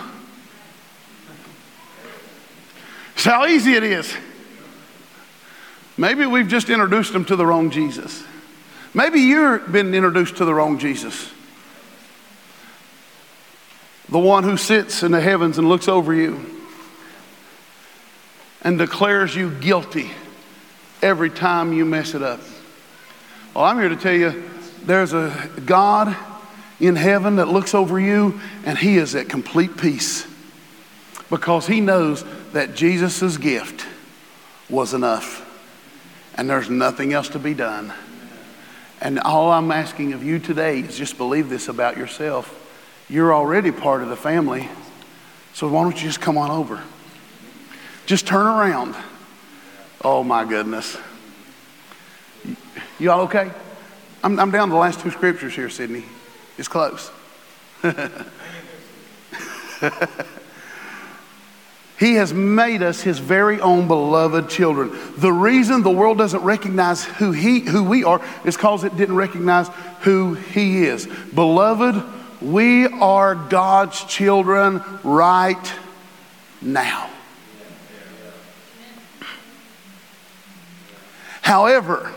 It's 3.16 3.26
how 3.26 3.46
easy 3.46 3.74
it 3.74 3.84
is. 3.84 4.12
Maybe 5.98 6.26
we've 6.26 6.48
just 6.48 6.70
introduced 6.70 7.14
them 7.14 7.26
to 7.26 7.36
the 7.36 7.46
wrong 7.46 7.70
Jesus. 7.70 8.24
Maybe 8.94 9.20
you've 9.20 9.72
been 9.72 9.94
introduced 9.94 10.38
to 10.38 10.46
the 10.46 10.54
wrong 10.54 10.80
Jesus. 10.80 11.30
The 14.12 14.20
one 14.20 14.44
who 14.44 14.58
sits 14.58 15.04
in 15.04 15.14
the 15.14 15.22
heavens 15.22 15.58
and 15.58 15.70
looks 15.70 15.88
over 15.88 16.14
you 16.14 16.46
and 18.62 18.78
declares 18.78 19.34
you 19.34 19.50
guilty 19.50 20.12
every 21.02 21.30
time 21.30 21.72
you 21.72 21.86
mess 21.86 22.14
it 22.14 22.22
up. 22.22 22.42
Well, 23.56 23.64
I'm 23.64 23.80
here 23.80 23.88
to 23.88 23.96
tell 23.96 24.14
you 24.14 24.50
there's 24.84 25.14
a 25.14 25.50
God 25.66 26.16
in 26.82 26.98
heaven 26.98 27.38
that 27.38 27.48
looks 27.48 27.74
over 27.74 27.98
you 28.02 28.42
and 28.66 28.78
he 28.78 28.98
is 28.98 29.16
at 29.16 29.30
complete 29.30 29.78
peace 29.78 30.28
because 31.30 31.66
he 31.66 31.80
knows 31.80 32.26
that 32.52 32.76
Jesus' 32.76 33.38
gift 33.38 33.88
was 34.70 34.94
enough 34.94 35.48
and 36.36 36.50
there's 36.50 36.70
nothing 36.70 37.14
else 37.14 37.30
to 37.30 37.40
be 37.40 37.54
done. 37.54 37.94
And 39.00 39.20
all 39.20 39.52
I'm 39.52 39.72
asking 39.72 40.12
of 40.12 40.22
you 40.22 40.38
today 40.38 40.82
is 40.82 40.98
just 40.98 41.18
believe 41.18 41.50
this 41.50 41.70
about 41.70 41.96
yourself. 41.96 42.58
You're 43.12 43.34
already 43.36 43.72
part 43.72 44.02
of 44.04 44.08
the 44.08 44.16
family, 44.16 44.70
so 45.54 45.68
why 45.68 45.84
don't 45.84 46.02
you 46.02 46.08
just 46.08 46.22
come 46.22 46.38
on 46.38 46.50
over? 46.50 46.82
Just 48.06 48.26
turn 48.26 48.48
around. 48.48 48.96
Oh 50.02 50.24
my 50.24 50.46
goodness. 50.46 50.98
You 53.00 53.12
all 53.12 53.24
okay? 53.24 53.52
I'm, 54.24 54.40
I'm 54.40 54.50
down 54.50 54.70
the 54.70 54.78
last 54.78 55.02
two 55.02 55.12
scriptures 55.12 55.54
here, 55.54 55.70
Sydney. 55.70 56.06
It's 56.58 56.70
close. 56.70 57.12
he 62.00 62.14
has 62.14 62.34
made 62.34 62.82
us 62.82 63.02
his 63.02 63.20
very 63.20 63.60
own 63.60 63.90
beloved 63.90 64.50
children. 64.50 64.98
The 65.18 65.34
reason 65.34 65.84
the 65.84 65.92
world 65.92 66.18
doesn't 66.18 66.44
recognize 66.44 67.04
who, 67.04 67.34
he, 67.34 67.60
who 67.60 67.84
we 67.84 68.06
are 68.06 68.22
is 68.46 68.56
because 68.56 68.86
it 68.86 68.96
didn't 68.96 69.18
recognize 69.18 69.68
who 70.04 70.36
he 70.36 70.86
is. 70.86 71.08
Beloved, 71.36 72.21
we 72.42 72.88
are 72.88 73.36
God's 73.36 74.04
children 74.06 74.84
right 75.04 75.74
now. 76.62 77.10
However, 81.42 82.12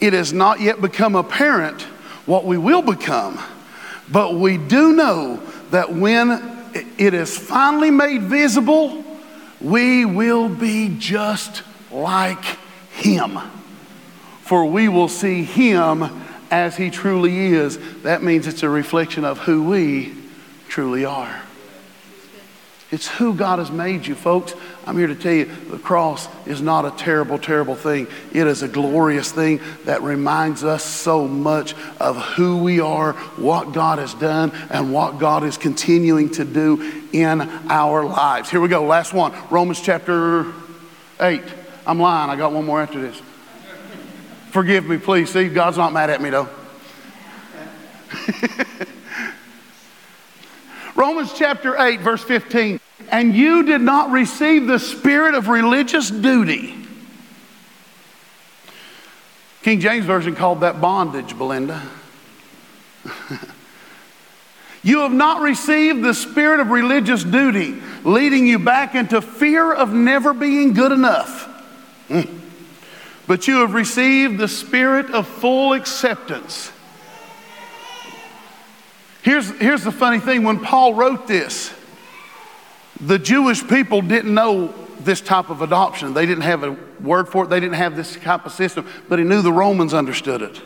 it 0.00 0.12
has 0.12 0.32
not 0.32 0.60
yet 0.60 0.80
become 0.80 1.14
apparent 1.14 1.82
what 2.26 2.44
we 2.44 2.56
will 2.56 2.82
become, 2.82 3.38
but 4.10 4.34
we 4.34 4.56
do 4.56 4.92
know 4.92 5.36
that 5.70 5.92
when 5.92 6.58
it 6.98 7.14
is 7.14 7.36
finally 7.36 7.90
made 7.90 8.22
visible, 8.22 9.04
we 9.60 10.04
will 10.04 10.48
be 10.48 10.96
just 10.98 11.62
like 11.90 12.44
Him. 12.92 13.38
For 14.42 14.64
we 14.64 14.88
will 14.88 15.08
see 15.08 15.44
Him 15.44 16.04
as 16.50 16.76
He 16.76 16.90
truly 16.90 17.46
is. 17.46 17.78
That 18.02 18.22
means 18.22 18.46
it's 18.46 18.62
a 18.62 18.68
reflection 18.68 19.24
of 19.24 19.38
who 19.38 19.64
we 19.64 20.14
truly 20.68 21.04
are. 21.04 21.42
It's 22.90 23.06
who 23.06 23.34
God 23.34 23.60
has 23.60 23.70
made 23.70 24.04
you, 24.04 24.16
folks. 24.16 24.54
I'm 24.84 24.98
here 24.98 25.06
to 25.06 25.14
tell 25.14 25.32
you 25.32 25.44
the 25.44 25.78
cross 25.78 26.28
is 26.46 26.60
not 26.60 26.84
a 26.84 26.90
terrible, 26.90 27.38
terrible 27.38 27.76
thing. 27.76 28.08
It 28.32 28.48
is 28.48 28.62
a 28.62 28.68
glorious 28.68 29.30
thing 29.30 29.60
that 29.84 30.02
reminds 30.02 30.64
us 30.64 30.82
so 30.82 31.28
much 31.28 31.74
of 32.00 32.16
who 32.16 32.58
we 32.58 32.80
are, 32.80 33.12
what 33.12 33.72
God 33.72 34.00
has 34.00 34.12
done, 34.14 34.50
and 34.70 34.92
what 34.92 35.20
God 35.20 35.44
is 35.44 35.56
continuing 35.56 36.30
to 36.30 36.44
do 36.44 37.04
in 37.12 37.42
our 37.68 38.04
lives. 38.04 38.50
Here 38.50 38.60
we 38.60 38.68
go. 38.68 38.84
Last 38.84 39.12
one 39.12 39.32
Romans 39.50 39.80
chapter 39.80 40.52
8. 41.20 41.42
I'm 41.86 42.00
lying. 42.00 42.28
I 42.28 42.34
got 42.34 42.52
one 42.52 42.66
more 42.66 42.82
after 42.82 43.00
this. 43.00 43.22
Forgive 44.50 44.84
me, 44.84 44.98
please. 44.98 45.30
See, 45.30 45.48
God's 45.48 45.76
not 45.76 45.92
mad 45.92 46.10
at 46.10 46.20
me, 46.20 46.30
though. 46.30 46.48
Romans 50.96 51.32
chapter 51.36 51.80
8, 51.80 52.00
verse 52.00 52.24
15. 52.24 52.80
And 53.10 53.34
you 53.34 53.62
did 53.62 53.80
not 53.80 54.10
receive 54.10 54.66
the 54.66 54.80
spirit 54.80 55.34
of 55.34 55.46
religious 55.48 56.10
duty. 56.10 56.74
King 59.62 59.78
James 59.78 60.04
Version 60.04 60.34
called 60.34 60.60
that 60.60 60.80
bondage, 60.80 61.38
Belinda. 61.38 61.80
you 64.82 65.00
have 65.00 65.12
not 65.12 65.42
received 65.42 66.02
the 66.02 66.14
spirit 66.14 66.58
of 66.58 66.70
religious 66.70 67.22
duty, 67.22 67.80
leading 68.02 68.48
you 68.48 68.58
back 68.58 68.96
into 68.96 69.22
fear 69.22 69.72
of 69.72 69.92
never 69.92 70.34
being 70.34 70.72
good 70.72 70.90
enough. 70.90 71.44
Hmm. 72.08 72.39
But 73.30 73.46
you 73.46 73.58
have 73.58 73.74
received 73.74 74.38
the 74.38 74.48
spirit 74.48 75.12
of 75.12 75.24
full 75.24 75.74
acceptance 75.74 76.72
Here's, 79.22 79.50
here's 79.58 79.84
the 79.84 79.92
funny 79.92 80.18
thing 80.18 80.44
when 80.44 80.60
Paul 80.60 80.94
wrote 80.94 81.26
this, 81.26 81.72
the 83.00 83.18
Jewish 83.18 83.66
people 83.66 84.02
didn't 84.02 84.32
know 84.32 84.74
this 85.00 85.20
type 85.20 85.50
of 85.50 85.62
adoption. 85.62 86.14
They 86.14 86.26
didn't 86.26 86.42
have 86.44 86.64
a 86.64 86.76
word 87.00 87.28
for 87.28 87.44
it, 87.44 87.50
they 87.50 87.60
didn't 87.60 87.76
have 87.76 87.96
this 87.96 88.16
type 88.16 88.46
of 88.46 88.52
system, 88.52 88.86
but 89.08 89.18
he 89.18 89.24
knew 89.24 89.42
the 89.42 89.52
Romans 89.52 89.94
understood 89.94 90.42
it. 90.42 90.60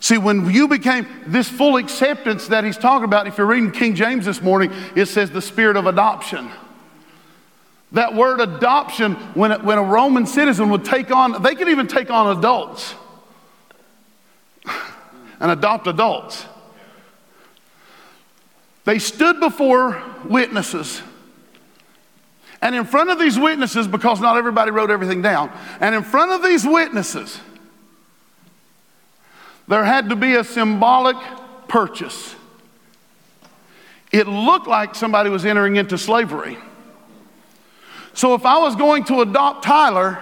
See, 0.00 0.18
when 0.18 0.50
you 0.50 0.68
became 0.68 1.06
this 1.26 1.48
full 1.48 1.76
acceptance 1.76 2.48
that 2.48 2.64
he's 2.64 2.76
talking 2.76 3.04
about, 3.04 3.26
if 3.26 3.38
you're 3.38 3.46
reading 3.46 3.70
King 3.70 3.94
James 3.94 4.26
this 4.26 4.42
morning, 4.42 4.70
it 4.94 5.06
says 5.06 5.30
the 5.30 5.40
spirit 5.40 5.76
of 5.76 5.86
adoption. 5.86 6.50
That 7.94 8.14
word 8.14 8.40
adoption, 8.40 9.14
when 9.34 9.52
a, 9.52 9.58
when 9.60 9.78
a 9.78 9.82
Roman 9.82 10.26
citizen 10.26 10.68
would 10.70 10.84
take 10.84 11.12
on, 11.12 11.42
they 11.42 11.54
could 11.54 11.68
even 11.68 11.86
take 11.86 12.10
on 12.10 12.36
adults 12.36 12.94
and 15.40 15.50
adopt 15.50 15.86
adults. 15.86 16.44
They 18.84 18.98
stood 18.98 19.38
before 19.38 20.02
witnesses. 20.24 21.02
And 22.60 22.74
in 22.74 22.84
front 22.84 23.10
of 23.10 23.18
these 23.20 23.38
witnesses, 23.38 23.86
because 23.86 24.20
not 24.20 24.36
everybody 24.36 24.72
wrote 24.72 24.90
everything 24.90 25.22
down, 25.22 25.52
and 25.80 25.94
in 25.94 26.02
front 26.02 26.32
of 26.32 26.42
these 26.42 26.66
witnesses, 26.66 27.38
there 29.68 29.84
had 29.84 30.08
to 30.08 30.16
be 30.16 30.34
a 30.34 30.42
symbolic 30.42 31.16
purchase. 31.68 32.34
It 34.10 34.26
looked 34.26 34.66
like 34.66 34.96
somebody 34.96 35.30
was 35.30 35.44
entering 35.44 35.76
into 35.76 35.96
slavery. 35.96 36.58
So 38.14 38.34
if 38.34 38.44
I 38.46 38.58
was 38.58 38.76
going 38.76 39.04
to 39.04 39.20
adopt 39.20 39.64
Tyler, 39.64 40.18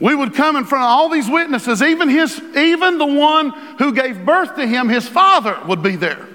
we 0.00 0.14
would 0.14 0.34
come 0.34 0.56
in 0.56 0.64
front 0.64 0.84
of 0.84 0.90
all 0.90 1.08
these 1.08 1.28
witnesses, 1.28 1.80
even, 1.80 2.08
his, 2.08 2.40
even 2.56 2.98
the 2.98 3.06
one 3.06 3.50
who 3.78 3.92
gave 3.92 4.24
birth 4.24 4.56
to 4.56 4.66
him, 4.66 4.88
his 4.88 5.08
father, 5.08 5.58
would 5.66 5.82
be 5.82 5.96
there 5.96 6.28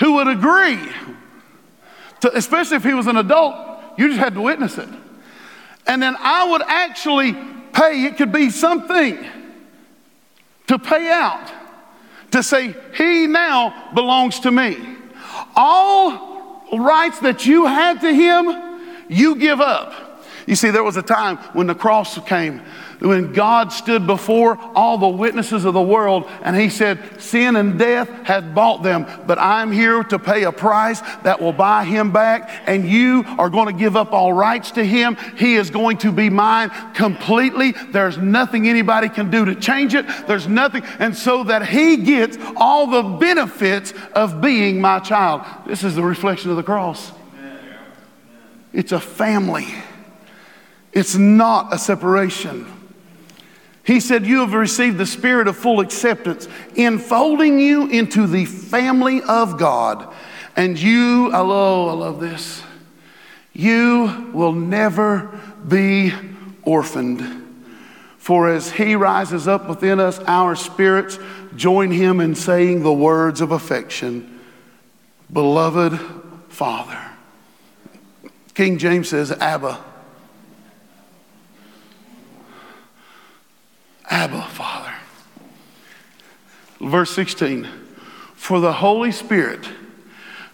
who 0.00 0.14
would 0.14 0.28
agree, 0.28 0.78
to, 2.20 2.36
especially 2.36 2.76
if 2.76 2.84
he 2.84 2.94
was 2.94 3.06
an 3.06 3.16
adult, 3.16 3.54
you 3.96 4.08
just 4.08 4.18
had 4.18 4.34
to 4.34 4.40
witness 4.40 4.78
it. 4.78 4.88
And 5.86 6.02
then 6.02 6.16
I 6.18 6.50
would 6.50 6.62
actually 6.62 7.32
pay, 7.72 8.04
it 8.04 8.16
could 8.16 8.32
be 8.32 8.50
something 8.50 9.24
to 10.66 10.78
pay 10.78 11.10
out 11.10 11.52
to 12.32 12.42
say, 12.42 12.74
He 12.96 13.26
now 13.26 13.92
belongs 13.94 14.40
to 14.40 14.50
me. 14.50 14.78
All 15.54 16.33
rights 16.80 17.20
that 17.20 17.46
you 17.46 17.66
had 17.66 18.00
to 18.00 18.12
Him, 18.12 18.80
you 19.08 19.36
give 19.36 19.60
up. 19.60 20.22
You 20.46 20.54
see, 20.54 20.70
there 20.70 20.84
was 20.84 20.96
a 20.96 21.02
time 21.02 21.38
when 21.54 21.66
the 21.66 21.74
cross 21.74 22.18
came 22.26 22.60
when 23.04 23.32
God 23.32 23.72
stood 23.72 24.06
before 24.06 24.58
all 24.74 24.96
the 24.96 25.08
witnesses 25.08 25.64
of 25.64 25.74
the 25.74 25.82
world 25.82 26.28
and 26.42 26.56
he 26.56 26.70
said, 26.70 27.20
Sin 27.20 27.56
and 27.56 27.78
death 27.78 28.08
had 28.24 28.54
bought 28.54 28.82
them, 28.82 29.06
but 29.26 29.38
I'm 29.38 29.70
here 29.70 30.02
to 30.04 30.18
pay 30.18 30.44
a 30.44 30.52
price 30.52 31.00
that 31.22 31.40
will 31.40 31.52
buy 31.52 31.84
him 31.84 32.12
back, 32.12 32.50
and 32.66 32.88
you 32.88 33.24
are 33.38 33.50
going 33.50 33.66
to 33.66 33.78
give 33.78 33.96
up 33.96 34.12
all 34.12 34.32
rights 34.32 34.70
to 34.72 34.84
him. 34.84 35.16
He 35.36 35.54
is 35.56 35.70
going 35.70 35.98
to 35.98 36.12
be 36.12 36.30
mine 36.30 36.70
completely. 36.94 37.72
There's 37.72 38.16
nothing 38.16 38.68
anybody 38.68 39.08
can 39.08 39.30
do 39.30 39.44
to 39.44 39.54
change 39.54 39.94
it. 39.94 40.06
There's 40.26 40.48
nothing. 40.48 40.82
And 40.98 41.16
so 41.16 41.44
that 41.44 41.68
he 41.68 41.98
gets 41.98 42.38
all 42.56 42.86
the 42.86 43.02
benefits 43.18 43.92
of 44.14 44.40
being 44.40 44.80
my 44.80 44.98
child. 45.00 45.42
This 45.66 45.84
is 45.84 45.94
the 45.94 46.02
reflection 46.02 46.50
of 46.50 46.56
the 46.56 46.62
cross. 46.62 47.12
It's 48.72 48.92
a 48.92 49.00
family. 49.00 49.68
It's 50.92 51.16
not 51.16 51.72
a 51.72 51.78
separation. 51.78 52.66
He 53.84 54.00
said, 54.00 54.26
You 54.26 54.40
have 54.40 54.54
received 54.54 54.98
the 54.98 55.06
spirit 55.06 55.46
of 55.46 55.56
full 55.56 55.80
acceptance, 55.80 56.48
enfolding 56.74 57.60
you 57.60 57.86
into 57.88 58.26
the 58.26 58.46
family 58.46 59.22
of 59.22 59.58
God. 59.58 60.12
And 60.56 60.78
you, 60.78 61.30
hello, 61.30 61.88
I 61.88 61.92
love 61.92 62.20
this, 62.20 62.62
you 63.52 64.30
will 64.32 64.52
never 64.52 65.38
be 65.66 66.12
orphaned. 66.62 67.42
For 68.16 68.48
as 68.48 68.70
he 68.70 68.94
rises 68.94 69.46
up 69.46 69.68
within 69.68 70.00
us, 70.00 70.18
our 70.20 70.56
spirits 70.56 71.18
join 71.56 71.90
him 71.90 72.20
in 72.20 72.34
saying 72.34 72.82
the 72.82 72.92
words 72.92 73.40
of 73.40 73.52
affection 73.52 74.40
Beloved 75.30 76.00
Father. 76.48 76.98
King 78.54 78.78
James 78.78 79.08
says, 79.08 79.30
Abba. 79.32 79.82
Abba, 84.14 84.42
Father. 84.42 84.94
Verse 86.80 87.10
16 87.16 87.66
For 88.36 88.60
the 88.60 88.72
Holy 88.72 89.10
Spirit 89.10 89.68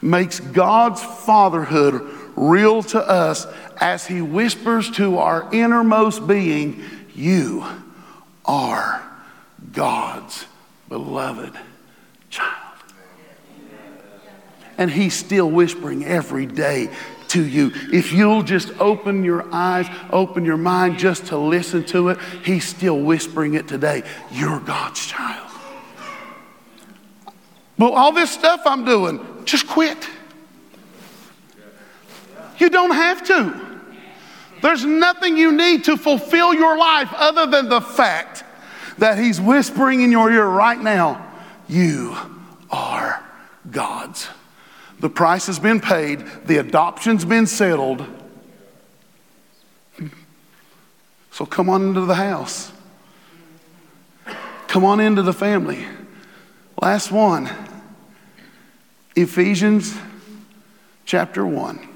makes 0.01 0.41
God's 0.41 1.03
fatherhood 1.03 2.01
real 2.37 2.83
to 2.85 2.99
us 2.99 3.47
as 3.79 4.07
he 4.07 4.23
whispers 4.23 4.91
to 4.93 5.19
our 5.19 5.47
innermost 5.53 6.27
being, 6.27 6.83
You 7.15 7.67
are 8.47 9.07
God's 9.73 10.47
beloved 10.89 11.53
child. 12.31 12.83
And 14.79 14.91
he's 14.91 15.13
still 15.13 15.51
whispering 15.51 16.07
every 16.07 16.47
day 16.47 16.89
to 17.31 17.45
you. 17.47 17.73
If 17.93 18.13
you'll 18.13 18.43
just 18.43 18.73
open 18.81 19.25
your 19.25 19.47
eyes, 19.53 19.87
open 20.11 20.45
your 20.45 20.57
mind 20.57 20.99
just 20.99 21.27
to 21.27 21.39
listen 21.39 21.85
to 21.87 22.11
it, 22.11 22.19
he's 22.45 22.67
still 22.67 23.01
whispering 23.01 23.55
it 23.55 23.67
today. 23.67 24.03
You're 24.31 24.61
God's 24.61 25.05
child. 25.07 25.51
But 27.79 27.93
all 27.93 28.13
this 28.13 28.31
stuff 28.31 28.61
I'm 28.67 28.85
doing, 28.85 29.21
just 29.45 29.67
quit. 29.67 30.09
You 32.59 32.69
don't 32.69 32.91
have 32.91 33.25
to. 33.29 33.69
There's 34.61 34.85
nothing 34.85 35.39
you 35.39 35.53
need 35.53 35.85
to 35.85 35.97
fulfill 35.97 36.53
your 36.53 36.77
life 36.77 37.09
other 37.15 37.47
than 37.47 37.71
the 37.71 37.81
fact 37.81 38.45
that 38.99 39.19
He's 39.19 39.41
whispering 39.41 40.03
in 40.03 40.13
your 40.13 40.31
ear 40.31 40.47
right 40.47 40.79
now, 40.79 41.27
You 41.69 42.17
are 42.71 43.25
God's. 43.71 44.29
The 45.01 45.09
price 45.09 45.47
has 45.47 45.59
been 45.59 45.81
paid, 45.81 46.25
the 46.45 46.59
adoption's 46.59 47.25
been 47.25 47.47
settled. 47.47 48.07
So 51.31 51.47
come 51.47 51.71
on 51.71 51.89
into 51.89 52.03
the 52.03 52.15
house. 52.15 52.71
Come 54.69 54.85
on 54.85 55.01
into 55.01 55.23
the 55.23 55.33
family. 55.33 55.87
Last 56.81 57.11
one 57.11 57.51
Ephesians 59.17 59.97
chapter 61.05 61.47
1. 61.47 61.89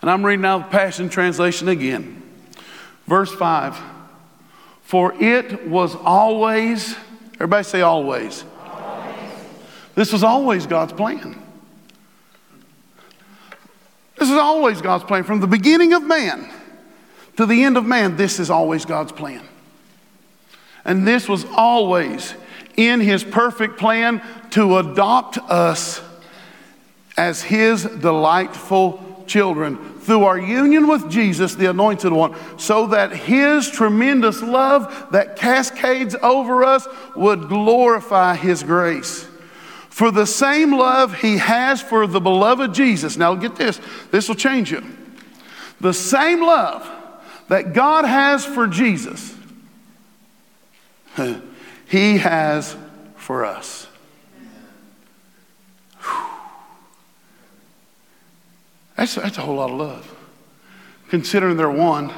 And 0.00 0.10
I'm 0.10 0.24
reading 0.24 0.44
out 0.44 0.70
the 0.70 0.76
Passion 0.76 1.08
Translation 1.08 1.68
again. 1.68 2.22
Verse 3.06 3.32
5 3.32 3.78
For 4.82 5.14
it 5.22 5.68
was 5.68 5.94
always, 5.94 6.96
everybody 7.34 7.64
say 7.64 7.80
always. 7.80 8.44
This 9.98 10.12
was 10.12 10.22
always 10.22 10.64
God's 10.64 10.92
plan. 10.92 11.36
This 14.16 14.30
is 14.30 14.36
always 14.36 14.80
God's 14.80 15.02
plan. 15.02 15.24
From 15.24 15.40
the 15.40 15.48
beginning 15.48 15.92
of 15.92 16.04
man 16.04 16.48
to 17.36 17.44
the 17.44 17.64
end 17.64 17.76
of 17.76 17.84
man, 17.84 18.16
this 18.16 18.38
is 18.38 18.48
always 18.48 18.84
God's 18.84 19.10
plan. 19.10 19.42
And 20.84 21.04
this 21.04 21.28
was 21.28 21.44
always 21.46 22.34
in 22.76 23.00
His 23.00 23.24
perfect 23.24 23.76
plan 23.76 24.22
to 24.50 24.78
adopt 24.78 25.36
us 25.50 26.00
as 27.16 27.42
His 27.42 27.82
delightful 27.82 29.24
children 29.26 29.98
through 29.98 30.22
our 30.22 30.38
union 30.38 30.86
with 30.86 31.10
Jesus, 31.10 31.56
the 31.56 31.70
Anointed 31.70 32.12
One, 32.12 32.36
so 32.56 32.86
that 32.86 33.10
His 33.10 33.68
tremendous 33.68 34.42
love 34.42 35.08
that 35.10 35.34
cascades 35.34 36.14
over 36.22 36.62
us 36.62 36.86
would 37.16 37.48
glorify 37.48 38.36
His 38.36 38.62
grace. 38.62 39.27
For 39.98 40.12
the 40.12 40.26
same 40.26 40.70
love 40.70 41.22
He 41.22 41.38
has 41.38 41.82
for 41.82 42.06
the 42.06 42.20
beloved 42.20 42.72
Jesus, 42.72 43.16
now 43.16 43.34
get 43.34 43.56
this, 43.56 43.80
this 44.12 44.28
will 44.28 44.36
change 44.36 44.70
you. 44.70 44.84
The 45.80 45.92
same 45.92 46.40
love 46.40 46.88
that 47.48 47.72
God 47.72 48.04
has 48.04 48.44
for 48.44 48.68
Jesus, 48.68 49.34
He 51.88 52.18
has 52.18 52.76
for 53.16 53.44
us. 53.44 53.88
That's, 58.96 59.16
that's 59.16 59.38
a 59.38 59.40
whole 59.40 59.56
lot 59.56 59.70
of 59.70 59.78
love. 59.78 60.14
Considering 61.08 61.56
they're 61.56 61.68
one, 61.68 62.12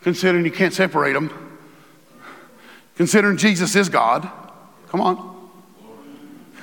considering 0.00 0.44
you 0.44 0.50
can't 0.50 0.74
separate 0.74 1.12
them, 1.12 1.30
considering 2.96 3.36
Jesus 3.36 3.76
is 3.76 3.88
God. 3.88 4.28
Come 4.88 5.00
on. 5.00 5.37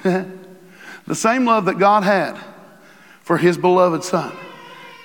the 1.07 1.15
same 1.15 1.45
love 1.45 1.65
that 1.65 1.79
God 1.79 2.03
had 2.03 2.37
for 3.21 3.37
his 3.37 3.57
beloved 3.57 4.03
Son 4.03 4.31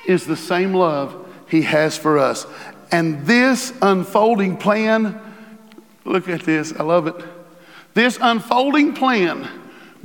is 0.07 0.27
the 0.27 0.37
same 0.37 0.75
love 0.75 1.27
he 1.49 1.63
has 1.63 1.97
for 1.97 2.19
us. 2.19 2.47
And 2.93 3.27
this 3.27 3.73
unfolding 3.81 4.59
plan, 4.59 5.19
look 6.05 6.29
at 6.29 6.43
this, 6.43 6.75
I 6.79 6.83
love 6.83 7.07
it. 7.07 7.15
This 7.95 8.19
unfolding 8.21 8.93
plan 8.93 9.49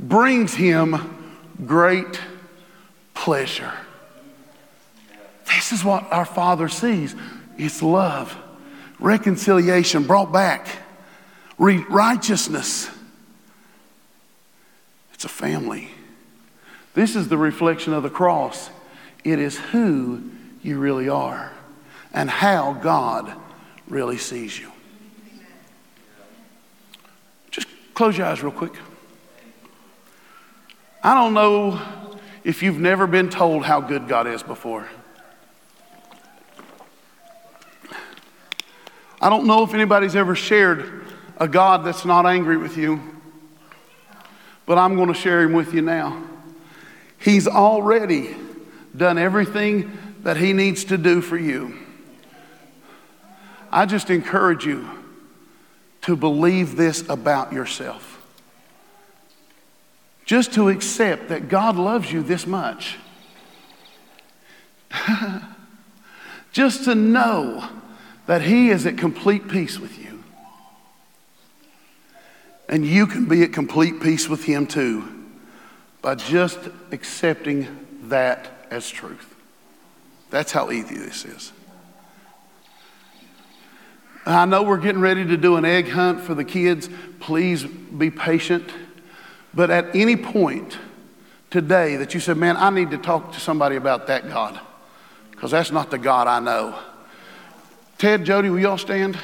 brings 0.00 0.54
him 0.54 1.14
great 1.66 2.18
pleasure. 3.12 3.72
This 5.46 5.72
is 5.72 5.84
what 5.84 6.10
our 6.10 6.24
Father 6.24 6.68
sees 6.68 7.14
it's 7.58 7.82
love, 7.82 8.36
reconciliation 8.98 10.04
brought 10.04 10.32
back, 10.32 10.68
righteousness. 11.58 12.90
It's 15.16 15.24
a 15.24 15.30
family. 15.30 15.88
This 16.92 17.16
is 17.16 17.28
the 17.28 17.38
reflection 17.38 17.94
of 17.94 18.02
the 18.02 18.10
cross. 18.10 18.68
It 19.24 19.38
is 19.38 19.56
who 19.56 20.30
you 20.62 20.78
really 20.78 21.08
are 21.08 21.52
and 22.12 22.28
how 22.28 22.74
God 22.74 23.32
really 23.88 24.18
sees 24.18 24.60
you. 24.60 24.70
Just 27.50 27.66
close 27.94 28.18
your 28.18 28.26
eyes 28.26 28.42
real 28.42 28.52
quick. 28.52 28.74
I 31.02 31.14
don't 31.14 31.32
know 31.32 31.80
if 32.44 32.62
you've 32.62 32.78
never 32.78 33.06
been 33.06 33.30
told 33.30 33.64
how 33.64 33.80
good 33.80 34.08
God 34.08 34.26
is 34.26 34.42
before. 34.42 34.86
I 39.18 39.30
don't 39.30 39.46
know 39.46 39.62
if 39.62 39.72
anybody's 39.72 40.14
ever 40.14 40.34
shared 40.34 41.06
a 41.38 41.48
God 41.48 41.86
that's 41.86 42.04
not 42.04 42.26
angry 42.26 42.58
with 42.58 42.76
you, 42.76 43.15
but 44.66 44.78
I'm 44.78 44.96
going 44.96 45.08
to 45.08 45.14
share 45.14 45.42
him 45.42 45.52
with 45.52 45.72
you 45.72 45.82
now. 45.82 46.22
He's 47.18 47.48
already 47.48 48.36
done 48.96 49.18
everything 49.18 49.96
that 50.22 50.36
he 50.36 50.52
needs 50.52 50.84
to 50.86 50.98
do 50.98 51.20
for 51.20 51.38
you. 51.38 51.78
I 53.70 53.86
just 53.86 54.10
encourage 54.10 54.64
you 54.64 54.88
to 56.02 56.16
believe 56.16 56.76
this 56.76 57.08
about 57.08 57.52
yourself. 57.52 58.12
Just 60.24 60.54
to 60.54 60.68
accept 60.68 61.28
that 61.28 61.48
God 61.48 61.76
loves 61.76 62.12
you 62.12 62.22
this 62.22 62.46
much. 62.46 62.96
just 66.52 66.84
to 66.84 66.94
know 66.94 67.68
that 68.26 68.42
He 68.42 68.70
is 68.70 68.86
at 68.86 68.98
complete 68.98 69.48
peace 69.48 69.78
with 69.78 69.98
you. 69.98 70.15
And 72.68 72.84
you 72.84 73.06
can 73.06 73.26
be 73.26 73.42
at 73.42 73.52
complete 73.52 74.00
peace 74.00 74.28
with 74.28 74.44
Him 74.44 74.66
too 74.66 75.12
by 76.02 76.14
just 76.14 76.58
accepting 76.92 77.66
that 78.04 78.50
as 78.70 78.88
truth. 78.88 79.34
That's 80.30 80.52
how 80.52 80.70
easy 80.70 80.96
this 80.96 81.24
is. 81.24 81.52
I 84.24 84.44
know 84.44 84.64
we're 84.64 84.78
getting 84.78 85.00
ready 85.00 85.24
to 85.24 85.36
do 85.36 85.54
an 85.56 85.64
egg 85.64 85.88
hunt 85.88 86.20
for 86.20 86.34
the 86.34 86.44
kids. 86.44 86.90
Please 87.20 87.64
be 87.64 88.10
patient. 88.10 88.68
But 89.54 89.70
at 89.70 89.94
any 89.94 90.16
point 90.16 90.78
today 91.50 91.96
that 91.96 92.12
you 92.12 92.20
said, 92.20 92.36
man, 92.36 92.56
I 92.56 92.70
need 92.70 92.90
to 92.90 92.98
talk 92.98 93.32
to 93.32 93.40
somebody 93.40 93.76
about 93.76 94.08
that 94.08 94.28
God, 94.28 94.60
because 95.30 95.52
that's 95.52 95.70
not 95.70 95.92
the 95.92 95.98
God 95.98 96.26
I 96.26 96.40
know. 96.40 96.76
Ted, 97.98 98.24
Jody, 98.24 98.50
will 98.50 98.58
you 98.58 98.68
all 98.68 98.78
stand? 98.78 99.16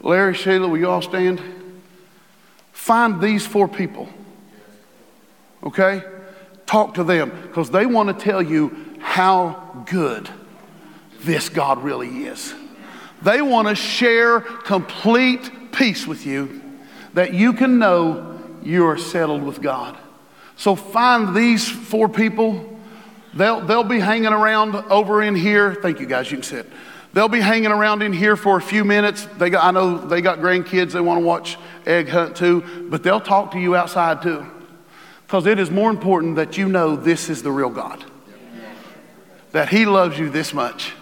Larry, 0.00 0.34
Sheila, 0.34 0.68
will 0.68 0.78
you 0.78 0.88
all 0.88 1.02
stand? 1.02 1.42
Find 2.84 3.18
these 3.18 3.46
four 3.46 3.66
people, 3.66 4.10
okay? 5.62 6.02
Talk 6.66 6.92
to 6.96 7.04
them 7.04 7.30
because 7.44 7.70
they 7.70 7.86
want 7.86 8.10
to 8.10 8.24
tell 8.24 8.42
you 8.42 8.76
how 9.00 9.86
good 9.90 10.28
this 11.20 11.48
God 11.48 11.82
really 11.82 12.26
is. 12.26 12.54
They 13.22 13.40
want 13.40 13.68
to 13.68 13.74
share 13.74 14.40
complete 14.40 15.72
peace 15.72 16.06
with 16.06 16.26
you 16.26 16.60
that 17.14 17.32
you 17.32 17.54
can 17.54 17.78
know 17.78 18.38
you 18.62 18.84
are 18.84 18.98
settled 18.98 19.44
with 19.44 19.62
God. 19.62 19.96
So 20.58 20.76
find 20.76 21.34
these 21.34 21.66
four 21.66 22.10
people. 22.10 22.78
They'll, 23.32 23.62
they'll 23.62 23.82
be 23.82 23.98
hanging 23.98 24.26
around 24.26 24.74
over 24.74 25.22
in 25.22 25.34
here. 25.34 25.74
Thank 25.74 26.00
you, 26.00 26.06
guys. 26.06 26.30
You 26.30 26.36
can 26.36 26.44
sit. 26.44 26.66
They'll 27.14 27.28
be 27.28 27.40
hanging 27.40 27.70
around 27.70 28.02
in 28.02 28.12
here 28.12 28.34
for 28.34 28.56
a 28.56 28.60
few 28.60 28.84
minutes. 28.84 29.26
They 29.38 29.48
got, 29.48 29.64
I 29.64 29.70
know 29.70 29.98
they 29.98 30.20
got 30.20 30.40
grandkids, 30.40 30.92
they 30.92 31.00
want 31.00 31.20
to 31.20 31.24
watch 31.24 31.56
egg 31.86 32.08
hunt 32.08 32.36
too, 32.36 32.88
but 32.90 33.04
they'll 33.04 33.20
talk 33.20 33.52
to 33.52 33.60
you 33.60 33.76
outside 33.76 34.20
too. 34.20 34.44
Because 35.22 35.46
it 35.46 35.60
is 35.60 35.70
more 35.70 35.90
important 35.90 36.34
that 36.36 36.58
you 36.58 36.68
know 36.68 36.96
this 36.96 37.30
is 37.30 37.44
the 37.44 37.52
real 37.52 37.70
God, 37.70 38.04
that 39.52 39.68
He 39.68 39.86
loves 39.86 40.18
you 40.18 40.28
this 40.28 40.52
much. 40.52 40.92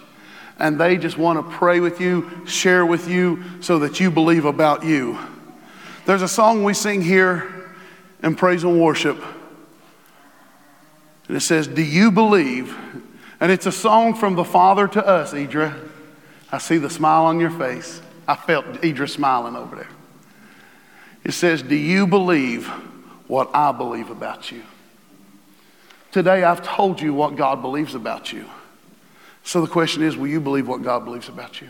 And 0.59 0.79
they 0.79 0.97
just 0.97 1.17
want 1.17 1.39
to 1.39 1.57
pray 1.57 1.79
with 1.79 1.99
you, 1.99 2.45
share 2.45 2.85
with 2.85 3.09
you, 3.09 3.43
so 3.59 3.79
that 3.79 3.99
you 3.99 4.11
believe 4.11 4.45
about 4.45 4.85
you. 4.85 5.17
There's 6.05 6.21
a 6.21 6.27
song 6.27 6.63
we 6.63 6.75
sing 6.75 7.01
here 7.01 7.71
in 8.21 8.35
praise 8.35 8.63
and 8.63 8.79
worship. 8.79 9.17
And 11.27 11.35
it 11.35 11.41
says, 11.41 11.67
Do 11.67 11.81
you 11.81 12.11
believe? 12.11 12.77
And 13.39 13.51
it's 13.51 13.65
a 13.65 13.71
song 13.71 14.13
from 14.13 14.35
the 14.35 14.45
Father 14.45 14.87
to 14.89 15.05
us, 15.05 15.33
Idra. 15.33 15.89
I 16.53 16.59
see 16.59 16.77
the 16.77 16.89
smile 16.89 17.25
on 17.25 17.39
your 17.39 17.49
face. 17.49 17.99
I 18.27 18.35
felt 18.35 18.65
Idra 18.83 19.09
smiling 19.09 19.55
over 19.55 19.75
there. 19.75 19.89
It 21.23 21.31
says, 21.31 21.63
Do 21.63 21.75
you 21.75 22.05
believe 22.05 22.67
what 23.27 23.49
I 23.55 23.71
believe 23.71 24.11
about 24.11 24.51
you? 24.51 24.61
Today 26.11 26.43
I've 26.43 26.61
told 26.61 27.01
you 27.01 27.11
what 27.11 27.35
God 27.35 27.63
believes 27.63 27.95
about 27.95 28.31
you. 28.31 28.45
So 29.43 29.61
the 29.61 29.67
question 29.67 30.03
is, 30.03 30.15
will 30.15 30.27
you 30.27 30.39
believe 30.39 30.67
what 30.67 30.83
God 30.83 31.05
believes 31.05 31.27
about 31.27 31.59
you? 31.59 31.69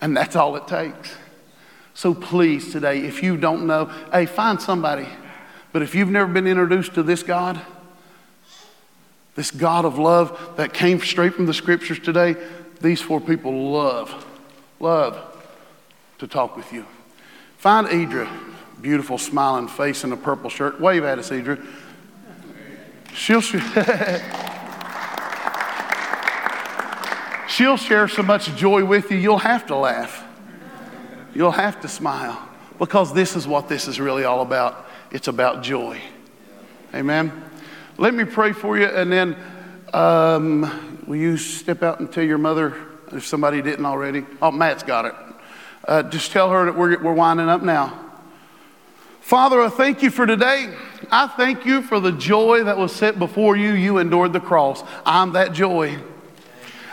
And 0.00 0.16
that's 0.16 0.34
all 0.34 0.56
it 0.56 0.66
takes. 0.66 1.14
So 1.92 2.14
please, 2.14 2.72
today, 2.72 3.00
if 3.00 3.22
you 3.22 3.36
don't 3.36 3.66
know, 3.66 3.92
hey, 4.10 4.24
find 4.24 4.62
somebody. 4.62 5.06
But 5.74 5.82
if 5.82 5.94
you've 5.94 6.08
never 6.08 6.32
been 6.32 6.46
introduced 6.46 6.94
to 6.94 7.02
this 7.02 7.22
God, 7.22 7.60
this 9.34 9.50
God 9.50 9.84
of 9.84 9.98
love 9.98 10.54
that 10.56 10.72
came 10.72 11.00
straight 11.00 11.34
from 11.34 11.44
the 11.44 11.54
scriptures 11.54 11.98
today, 11.98 12.34
these 12.80 13.00
four 13.00 13.20
people 13.20 13.72
love, 13.72 14.26
love 14.78 15.18
to 16.18 16.26
talk 16.26 16.56
with 16.56 16.72
you. 16.72 16.86
Find 17.58 17.86
Idra, 17.88 18.28
beautiful 18.80 19.18
smiling 19.18 19.68
face 19.68 20.04
in 20.04 20.12
a 20.12 20.16
purple 20.16 20.50
shirt. 20.50 20.80
Wave 20.80 21.04
at 21.04 21.18
us, 21.18 21.30
Idra. 21.30 21.64
She'll, 23.12 23.40
she'll 27.48 27.76
share 27.76 28.08
so 28.08 28.22
much 28.22 28.54
joy 28.56 28.84
with 28.84 29.10
you, 29.10 29.18
you'll 29.18 29.38
have 29.38 29.66
to 29.66 29.76
laugh. 29.76 30.24
You'll 31.34 31.50
have 31.52 31.80
to 31.82 31.88
smile 31.88 32.48
because 32.78 33.12
this 33.12 33.36
is 33.36 33.46
what 33.46 33.68
this 33.68 33.86
is 33.86 34.00
really 34.00 34.24
all 34.24 34.40
about. 34.40 34.86
It's 35.10 35.28
about 35.28 35.62
joy. 35.62 36.00
Amen. 36.94 37.30
Let 37.98 38.14
me 38.14 38.24
pray 38.24 38.52
for 38.52 38.78
you, 38.78 38.86
and 38.86 39.12
then 39.12 39.36
um, 39.92 40.89
will 41.10 41.16
you 41.16 41.36
step 41.36 41.82
out 41.82 41.98
and 41.98 42.12
tell 42.12 42.22
your 42.22 42.38
mother 42.38 42.76
if 43.10 43.26
somebody 43.26 43.60
didn't 43.60 43.84
already? 43.84 44.24
Oh, 44.40 44.52
Matt's 44.52 44.84
got 44.84 45.06
it. 45.06 45.14
Uh, 45.84 46.04
just 46.04 46.30
tell 46.30 46.50
her 46.50 46.66
that 46.66 46.76
we're, 46.76 47.02
we're 47.02 47.12
winding 47.12 47.48
up 47.48 47.62
now. 47.62 47.98
Father, 49.20 49.60
I 49.60 49.70
thank 49.70 50.04
you 50.04 50.10
for 50.10 50.24
today. 50.24 50.72
I 51.10 51.26
thank 51.26 51.66
you 51.66 51.82
for 51.82 51.98
the 51.98 52.12
joy 52.12 52.62
that 52.62 52.78
was 52.78 52.94
set 52.94 53.18
before 53.18 53.56
you. 53.56 53.72
You 53.72 53.98
endured 53.98 54.32
the 54.32 54.38
cross. 54.38 54.84
I'm 55.04 55.32
that 55.32 55.52
joy. 55.52 55.98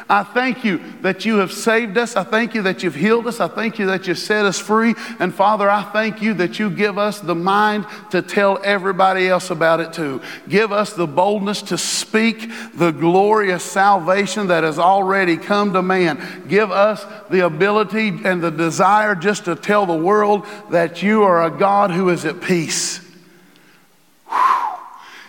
I 0.09 0.23
thank 0.23 0.63
you 0.63 0.81
that 1.01 1.25
you 1.25 1.37
have 1.39 1.51
saved 1.51 1.97
us. 1.97 2.15
I 2.15 2.23
thank 2.23 2.55
you 2.55 2.61
that 2.61 2.81
you've 2.81 2.95
healed 2.95 3.27
us. 3.27 3.41
I 3.41 3.49
thank 3.49 3.77
you 3.77 3.87
that 3.87 4.07
you 4.07 4.15
set 4.15 4.45
us 4.45 4.57
free. 4.57 4.95
And 5.19 5.33
Father, 5.33 5.69
I 5.69 5.83
thank 5.83 6.21
you 6.21 6.33
that 6.35 6.59
you 6.59 6.69
give 6.69 6.97
us 6.97 7.19
the 7.19 7.35
mind 7.35 7.85
to 8.11 8.21
tell 8.21 8.57
everybody 8.63 9.27
else 9.27 9.49
about 9.49 9.81
it 9.81 9.91
too. 9.91 10.21
Give 10.47 10.71
us 10.71 10.93
the 10.93 11.07
boldness 11.07 11.61
to 11.63 11.77
speak 11.77 12.49
the 12.73 12.91
glorious 12.91 13.63
salvation 13.63 14.47
that 14.47 14.63
has 14.63 14.79
already 14.79 15.35
come 15.35 15.73
to 15.73 15.81
man. 15.81 16.45
Give 16.47 16.71
us 16.71 17.05
the 17.29 17.45
ability 17.45 18.07
and 18.23 18.41
the 18.41 18.51
desire 18.51 19.13
just 19.13 19.43
to 19.45 19.55
tell 19.55 19.85
the 19.85 19.93
world 19.93 20.45
that 20.71 21.03
you 21.03 21.23
are 21.23 21.43
a 21.43 21.51
God 21.51 21.91
who 21.91 22.07
is 22.09 22.23
at 22.23 22.39
peace. 22.39 23.01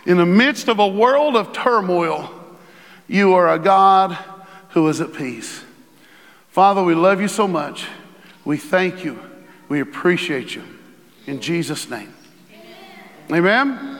In 0.05 0.15
the 0.15 0.25
midst 0.25 0.69
of 0.69 0.79
a 0.79 0.87
world 0.87 1.35
of 1.35 1.51
turmoil, 1.51 2.33
you 3.09 3.33
are 3.33 3.53
a 3.53 3.59
God 3.59 4.17
who 4.69 4.87
is 4.87 5.01
at 5.01 5.13
peace. 5.13 5.63
Father, 6.49 6.83
we 6.83 6.95
love 6.95 7.21
you 7.21 7.27
so 7.27 7.47
much. 7.47 7.87
We 8.45 8.57
thank 8.57 9.03
you. 9.03 9.19
We 9.67 9.79
appreciate 9.81 10.55
you. 10.55 10.63
In 11.27 11.39
Jesus' 11.39 11.89
name. 11.89 12.13
Amen. 13.29 13.67
Amen? 13.67 13.98